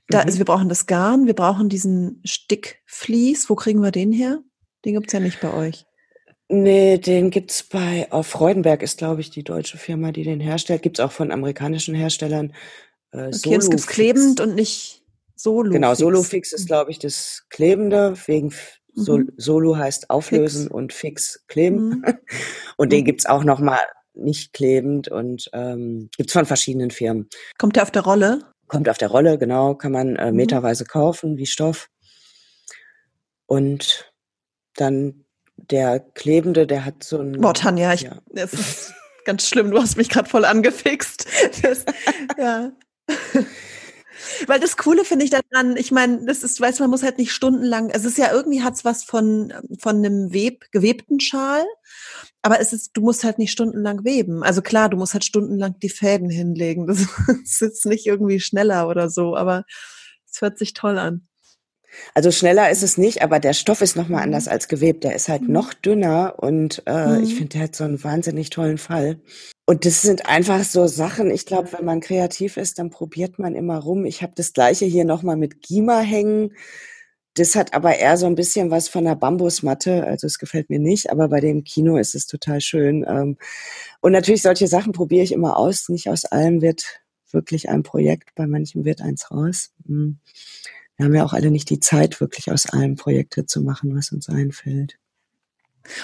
[0.08, 0.26] Da, mhm.
[0.26, 3.50] Also wir brauchen das Garn, wir brauchen diesen Stickvlies.
[3.50, 4.40] Wo kriegen wir den her?
[4.84, 5.84] Den gibt's ja nicht bei euch.
[6.50, 10.82] Nee, den gibt's bei, auf Freudenberg ist, glaube ich, die deutsche Firma, die den herstellt.
[10.82, 12.54] Gibt's auch von amerikanischen Herstellern.
[13.12, 13.64] Äh, okay, Solofix.
[13.64, 15.02] das gibt's klebend und nicht
[15.34, 15.70] Solo.
[15.70, 18.52] Genau, Solofix ist, glaube ich, das Klebende, wegen
[18.94, 19.32] Sol mhm.
[19.36, 20.74] Solo heißt auflösen fix.
[20.74, 21.88] und Fix kleben.
[21.88, 22.04] Mhm.
[22.76, 23.04] Und den mhm.
[23.04, 23.80] gibt's auch nochmal
[24.18, 27.28] nicht klebend und ähm, gibt von verschiedenen Firmen.
[27.58, 28.40] Kommt der auf der Rolle?
[28.66, 30.36] Kommt auf der Rolle, genau, kann man äh, mhm.
[30.36, 31.88] meterweise kaufen, wie Stoff.
[33.46, 34.12] Und
[34.74, 35.24] dann
[35.56, 37.40] der klebende, der hat so ein.
[37.40, 38.18] Boah, Tanja, ich, ja.
[38.28, 38.94] das ist
[39.24, 39.70] ganz schlimm.
[39.70, 41.26] Du hast mich gerade voll angefixt.
[41.62, 41.84] Das,
[42.38, 42.72] ja.
[44.46, 47.18] Weil das Coole finde ich daran, ich meine, das ist, weißt du, man muss halt
[47.18, 51.64] nicht stundenlang, es ist ja irgendwie hat's was von, von einem Web, gewebten Schal,
[52.42, 54.42] aber es ist, du musst halt nicht stundenlang weben.
[54.42, 56.86] Also klar, du musst halt stundenlang die Fäden hinlegen.
[56.86, 57.00] Das
[57.44, 59.64] ist jetzt nicht irgendwie schneller oder so, aber
[60.30, 61.26] es hört sich toll an.
[62.14, 64.52] Also schneller ist es nicht, aber der Stoff ist nochmal anders mhm.
[64.52, 65.04] als gewebt.
[65.04, 65.52] Der ist halt mhm.
[65.52, 67.24] noch dünner und äh, mhm.
[67.24, 69.20] ich finde, der hat so einen wahnsinnig tollen Fall.
[69.68, 73.54] Und das sind einfach so Sachen, ich glaube, wenn man kreativ ist, dann probiert man
[73.54, 74.06] immer rum.
[74.06, 76.54] Ich habe das gleiche hier nochmal mit Gima hängen.
[77.34, 80.06] Das hat aber eher so ein bisschen was von einer Bambusmatte.
[80.06, 83.04] Also es gefällt mir nicht, aber bei dem Kino ist es total schön.
[83.06, 83.36] Ähm,
[84.00, 85.90] und natürlich solche Sachen probiere ich immer aus.
[85.90, 89.72] Nicht aus allem wird wirklich ein Projekt, bei manchen wird eins raus.
[89.86, 90.18] Hm.
[90.96, 94.12] Wir haben ja auch alle nicht die Zeit, wirklich aus allem Projekte zu machen, was
[94.12, 94.98] uns einfällt.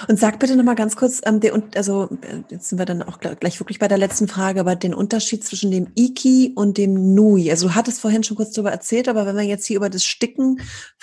[0.07, 3.19] Und sag bitte nochmal ganz kurz, ähm, der, also äh, jetzt sind wir dann auch
[3.19, 7.49] gleich wirklich bei der letzten Frage, aber den Unterschied zwischen dem Iki und dem Nui.
[7.51, 10.03] Also du hattest vorhin schon kurz darüber erzählt, aber wenn wir jetzt hier über das
[10.03, 10.61] Sticken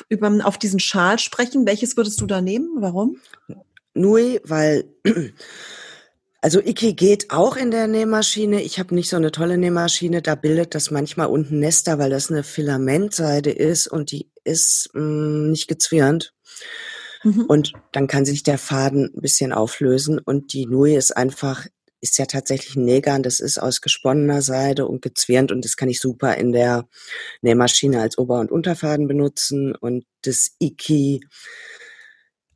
[0.08, 2.68] über, auf diesen Schal sprechen, welches würdest du da nehmen?
[2.76, 3.16] Warum?
[3.94, 4.84] Nui, weil
[6.44, 8.62] also Iki geht auch in der Nähmaschine.
[8.62, 10.22] Ich habe nicht so eine tolle Nähmaschine.
[10.22, 15.00] Da bildet das manchmal unten Nester, weil das eine Filamentseide ist und die ist mh,
[15.02, 16.34] mm, nicht gezwirnt.
[17.22, 17.46] Mhm.
[17.46, 20.18] Und dann kann sich der Faden ein bisschen auflösen.
[20.18, 21.66] Und die Nui ist einfach,
[22.00, 23.22] ist ja tatsächlich ein Nähgarn.
[23.22, 25.52] Das ist aus gesponnener Seide und gezwirnt.
[25.52, 26.88] Und das kann ich super in der
[27.42, 29.74] Nähmaschine als Ober- und Unterfaden benutzen.
[29.74, 31.20] Und das Iki,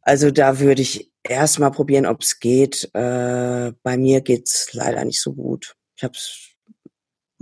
[0.03, 2.91] also da würde ich erst mal probieren, ob es geht.
[2.95, 5.75] Äh, bei mir geht's leider nicht so gut.
[5.97, 6.56] Ich habe es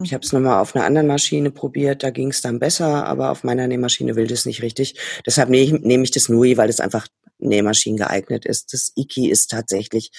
[0.03, 3.31] ich habe es nochmal auf einer anderen Maschine probiert, da ging es dann besser, aber
[3.31, 4.99] auf meiner Nähmaschine will das nicht richtig.
[5.25, 7.07] Deshalb nehme ich, nehm ich das Nui, weil es einfach
[7.39, 8.73] Nähmaschinen geeignet ist.
[8.73, 10.11] Das Iki ist tatsächlich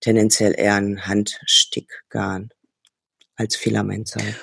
[0.00, 2.50] tendenziell eher ein Handstickgarn
[3.36, 4.36] als Filamentseil.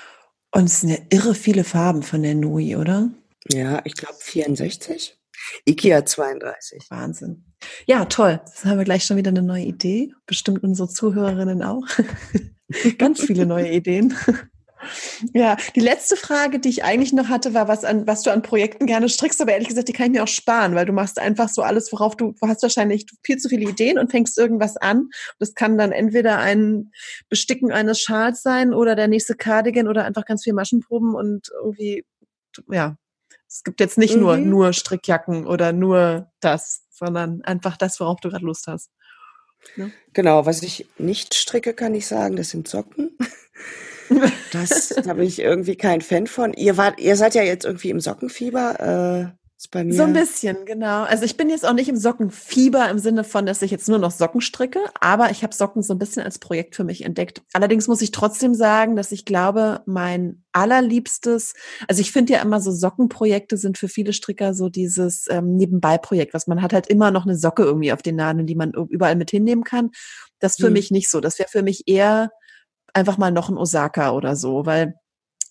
[0.51, 3.09] Und es sind ja irre viele Farben von der Nui, oder?
[3.51, 5.17] Ja, ich glaube 64.
[5.67, 6.85] IKEA 32.
[6.89, 7.45] Wahnsinn.
[7.85, 8.41] Ja, toll.
[8.45, 10.13] Das haben wir gleich schon wieder eine neue Idee.
[10.25, 11.85] Bestimmt unsere Zuhörerinnen auch.
[12.97, 14.15] Ganz viele neue Ideen.
[15.33, 18.41] Ja, die letzte Frage, die ich eigentlich noch hatte, war, was, an, was du an
[18.41, 21.19] Projekten gerne strickst, aber ehrlich gesagt, die kann ich mir auch sparen, weil du machst
[21.19, 24.77] einfach so alles, worauf du, du hast wahrscheinlich viel zu viele Ideen und fängst irgendwas
[24.77, 25.09] an.
[25.39, 26.91] Das kann dann entweder ein
[27.29, 32.05] Besticken eines Schals sein oder der nächste Cardigan oder einfach ganz viel Maschenproben und irgendwie,
[32.69, 32.95] ja,
[33.55, 34.21] es gibt jetzt nicht mhm.
[34.21, 38.91] nur, nur Strickjacken oder nur das, sondern einfach das, worauf du gerade Lust hast.
[39.77, 39.91] Ne?
[40.11, 43.17] Genau, was ich nicht stricke, kann ich sagen, das sind Socken.
[44.51, 46.53] Das habe ich irgendwie kein Fan von.
[46.53, 49.33] Ihr wart, ihr seid ja jetzt irgendwie im Sockenfieber.
[49.57, 49.93] Ist bei mir.
[49.93, 51.03] So ein bisschen, genau.
[51.03, 53.99] Also ich bin jetzt auch nicht im Sockenfieber im Sinne von, dass ich jetzt nur
[53.99, 57.41] noch Socken stricke, aber ich habe Socken so ein bisschen als Projekt für mich entdeckt.
[57.53, 61.53] Allerdings muss ich trotzdem sagen, dass ich glaube, mein allerliebstes,
[61.87, 66.33] also ich finde ja immer so Sockenprojekte sind für viele Stricker so dieses ähm, Nebenbei-Projekt,
[66.33, 69.15] was man hat halt immer noch eine Socke irgendwie auf den Nadeln, die man überall
[69.15, 69.91] mit hinnehmen kann.
[70.39, 70.73] Das für hm.
[70.73, 71.21] mich nicht so.
[71.21, 72.29] Das wäre für mich eher
[72.93, 74.95] einfach mal noch ein Osaka oder so, weil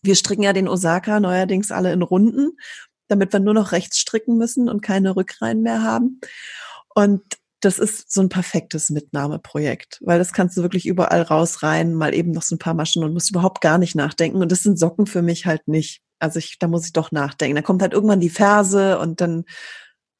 [0.03, 2.59] wir stricken ja den Osaka neuerdings alle in Runden
[3.09, 6.21] damit wir nur noch rechts stricken müssen und keine Rückreihen mehr haben.
[6.95, 7.23] Und
[7.61, 12.31] das ist so ein perfektes Mitnahmeprojekt, weil das kannst du wirklich überall rausreihen, mal eben
[12.31, 14.43] noch so ein paar Maschen und musst überhaupt gar nicht nachdenken.
[14.43, 16.03] Und das sind Socken für mich halt nicht.
[16.19, 17.57] Also ich, da muss ich doch nachdenken.
[17.57, 19.45] Da kommt halt irgendwann die Ferse und dann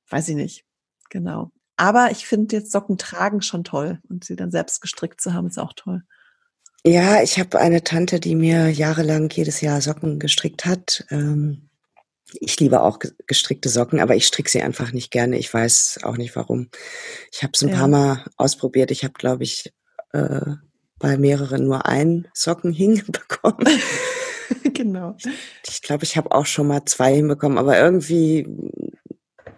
[0.09, 0.65] weiß ich nicht.
[1.11, 1.51] Genau.
[1.77, 5.49] Aber ich finde jetzt Socken tragen schon toll und sie dann selbst gestrickt zu haben,
[5.49, 6.03] ist auch toll.
[6.87, 11.05] Ja, ich habe eine Tante, die mir jahrelang jedes Jahr Socken gestrickt hat.
[11.11, 11.71] Ähm,
[12.41, 15.39] ich liebe auch gestrickte Socken, aber ich stricke sie einfach nicht gerne.
[15.39, 16.69] Ich weiß auch nicht warum.
[17.33, 17.77] Ich habe es ein ja.
[17.77, 18.91] paar Mal ausprobiert.
[18.91, 19.73] Ich habe, glaube ich,
[20.13, 20.41] äh,
[20.99, 23.81] bei mehreren nur einen Socken hinbekommen.
[24.75, 25.17] genau.
[25.69, 28.47] Ich glaube, ich habe auch schon mal zwei hinbekommen, aber irgendwie,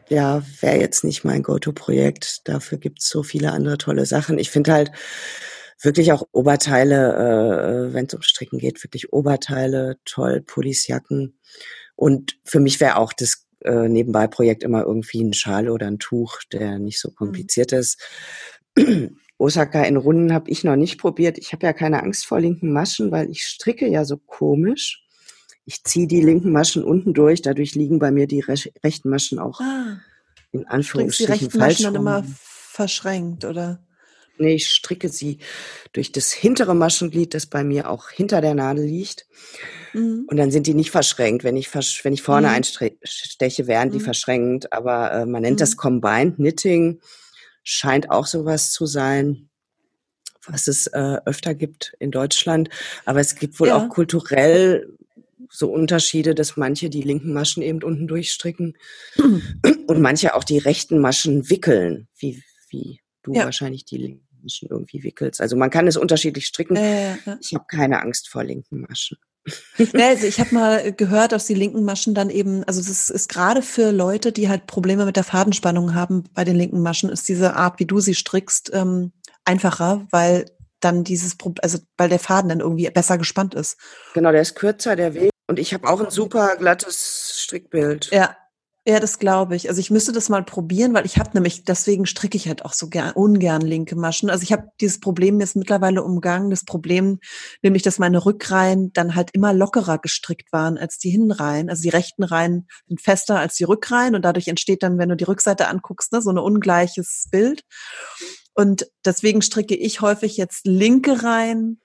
[0.09, 2.49] ja, wäre jetzt nicht mein Go-To-Projekt.
[2.49, 4.39] Dafür gibt es so viele andere tolle Sachen.
[4.39, 4.93] Ich finde halt
[5.83, 11.39] wirklich auch Oberteile, äh, wenn es um Stricken geht, wirklich Oberteile, toll, Pullis, Jacken
[11.97, 16.41] und für mich wäre auch das äh, Nebenbei-Projekt immer irgendwie ein Schal oder ein Tuch,
[16.53, 17.15] der nicht so mhm.
[17.15, 17.79] kompliziert mhm.
[17.79, 18.01] ist.
[19.39, 21.37] Osaka in Runden habe ich noch nicht probiert.
[21.37, 25.03] Ich habe ja keine Angst vor linken Maschen, weil ich stricke ja so komisch.
[25.67, 29.39] Ich ziehe die linken Maschen unten durch, dadurch liegen bei mir die rech rechten Maschen
[29.39, 29.99] auch ah.
[30.53, 33.86] in Anführungsstrichen die rechten Maschen dann immer verschränkt, oder?
[34.39, 35.39] Nee, ich stricke sie
[35.93, 39.27] durch das hintere Maschenglied, das bei mir auch hinter der Nadel liegt.
[39.93, 40.27] Mhm.
[40.29, 41.45] Und dann sind die nicht verschränkt.
[41.45, 42.55] Wenn ich, wenn ich vorne mhm.
[42.55, 44.05] einsteche, wären die mhm.
[44.05, 44.73] verschränkt.
[44.73, 45.79] Aber äh, man nennt das mhm.
[45.79, 47.01] Combined Knitting.
[47.63, 49.49] Scheint auch sowas zu sein,
[50.47, 52.69] was es äh, öfter gibt in Deutschland.
[53.05, 53.77] Aber es gibt wohl ja.
[53.77, 54.87] auch kulturell
[55.51, 58.77] so Unterschiede, dass manche die linken Maschen eben unten durchstricken
[59.87, 63.45] und manche auch die rechten Maschen wickeln, wie, wie du ja.
[63.45, 65.41] wahrscheinlich die linken Maschen irgendwie wickelst.
[65.41, 66.77] Also man kann es unterschiedlich stricken.
[66.77, 67.39] Äh, ja.
[67.41, 69.19] Ich habe keine Angst vor linken Maschen.
[69.79, 73.29] Ja, also ich habe mal gehört, dass die linken Maschen dann eben, also das ist
[73.29, 77.29] gerade für Leute, die halt Probleme mit der Fadenspannung haben bei den linken Maschen, ist
[77.29, 79.13] diese Art, wie du sie strickst, ähm,
[79.45, 80.47] einfacher, weil
[80.81, 83.79] dann dieses, also weil der Faden dann irgendwie besser gespannt ist.
[84.15, 85.31] Genau, der ist kürzer, der Weg.
[85.49, 88.11] Und ich habe auch ein super glattes Strickbild.
[88.11, 88.37] Ja,
[88.89, 89.69] ja, das glaube ich.
[89.69, 92.73] Also ich müsste das mal probieren, weil ich habe nämlich, deswegen stricke ich halt auch
[92.73, 94.31] so gern, ungern linke Maschen.
[94.31, 96.51] Also ich habe dieses Problem jetzt mittlerweile umgangen.
[96.51, 97.19] Das Problem,
[97.63, 101.69] nämlich, dass meine Rückreihen dann halt immer lockerer gestrickt waren als die Hinreihen.
[101.69, 105.17] Also die rechten Reihen sind fester als die Rückreihen und dadurch entsteht dann, wenn du
[105.17, 107.63] die Rückseite anguckst, ne, so ein ungleiches Bild.
[108.55, 111.81] Und deswegen stricke ich häufig jetzt linke Reihen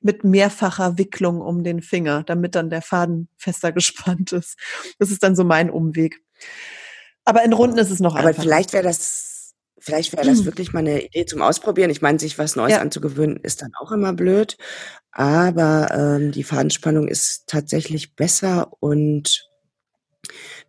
[0.00, 4.56] mit mehrfacher Wicklung um den Finger, damit dann der Faden fester gespannt ist.
[5.00, 6.20] Das ist dann so mein Umweg.
[7.24, 8.42] Aber in Runden ist es noch Aber einfacher.
[8.42, 10.44] vielleicht wäre das, vielleicht wäre das hm.
[10.46, 11.90] wirklich mal eine Idee zum Ausprobieren.
[11.90, 12.80] Ich meine, sich was Neues ja.
[12.80, 14.56] anzugewöhnen, ist dann auch immer blöd.
[15.12, 19.48] Aber ähm, die Fadenspannung ist tatsächlich besser und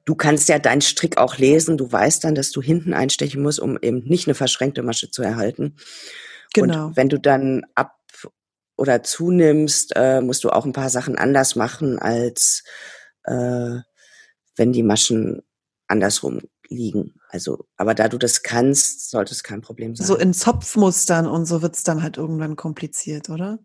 [0.05, 1.77] du kannst ja deinen Strick auch lesen.
[1.77, 5.21] Du weißt dann, dass du hinten einstechen musst, um eben nicht eine verschränkte Masche zu
[5.21, 5.77] erhalten.
[6.53, 6.87] Genau.
[6.87, 7.95] Und wenn du dann ab
[8.75, 12.63] oder zunimmst, äh, musst du auch ein paar Sachen anders machen, als
[13.25, 13.77] äh,
[14.55, 15.41] wenn die Maschen
[15.89, 17.15] andersrum liegen.
[17.29, 20.07] Also, aber da du das kannst, sollte es kein Problem sein.
[20.07, 23.59] So in Zopfmustern und so wird's dann halt irgendwann kompliziert, oder?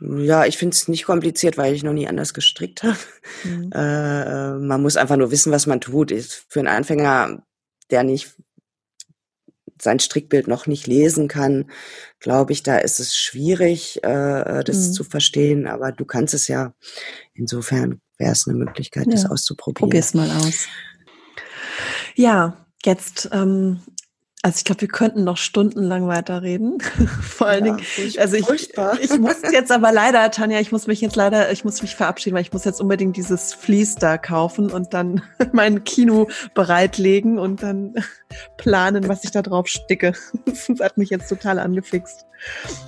[0.00, 2.98] Ja, ich finde es nicht kompliziert, weil ich noch nie anders gestrickt habe.
[3.44, 3.70] Mhm.
[3.74, 6.12] Äh, man muss einfach nur wissen, was man tut.
[6.48, 7.42] Für einen Anfänger,
[7.90, 8.34] der nicht
[9.80, 11.70] sein Strickbild noch nicht lesen kann,
[12.18, 14.92] glaube ich, da ist es schwierig, äh, das mhm.
[14.92, 15.66] zu verstehen.
[15.66, 16.74] Aber du kannst es ja.
[17.34, 19.12] Insofern wäre es eine Möglichkeit, ja.
[19.12, 19.90] das auszuprobieren.
[19.90, 20.66] Probier's mal aus.
[22.16, 23.80] Ja, jetzt, ähm,
[24.40, 26.78] also ich glaube, wir könnten noch stundenlang weiterreden.
[27.20, 31.02] Vor allen ja, Dingen, also ich, ich muss jetzt aber leider, Tanja, ich muss mich
[31.02, 34.70] jetzt leider, ich muss mich verabschieden, weil ich muss jetzt unbedingt dieses Vlies da kaufen
[34.70, 35.22] und dann
[35.52, 37.94] mein Kino bereitlegen und dann
[38.56, 40.14] planen, was ich da drauf sticke.
[40.46, 42.24] Das hat mich jetzt total angefixt.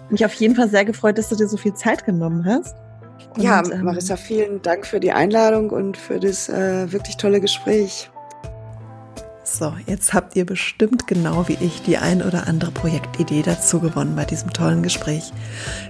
[0.08, 2.76] Mich auf jeden Fall sehr gefreut, dass du dir so viel Zeit genommen hast.
[3.34, 7.40] Und, ja, ähm, Marissa, vielen Dank für die Einladung und für das äh, wirklich tolle
[7.40, 8.10] Gespräch.
[9.50, 14.14] So, jetzt habt ihr bestimmt genau wie ich die ein oder andere Projektidee dazu gewonnen
[14.14, 15.32] bei diesem tollen Gespräch.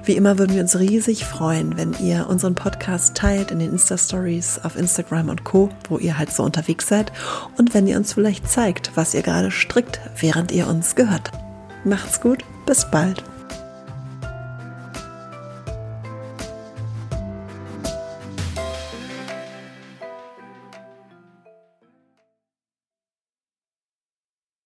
[0.05, 4.61] Wie immer würden wir uns riesig freuen, wenn ihr unseren Podcast teilt in den Insta-Stories
[4.63, 7.13] auf Instagram und Co., wo ihr halt so unterwegs seid
[7.59, 11.33] und wenn ihr uns vielleicht zeigt, was ihr gerade strickt, während ihr uns gehört.
[11.85, 13.25] Macht's gut, bis bald.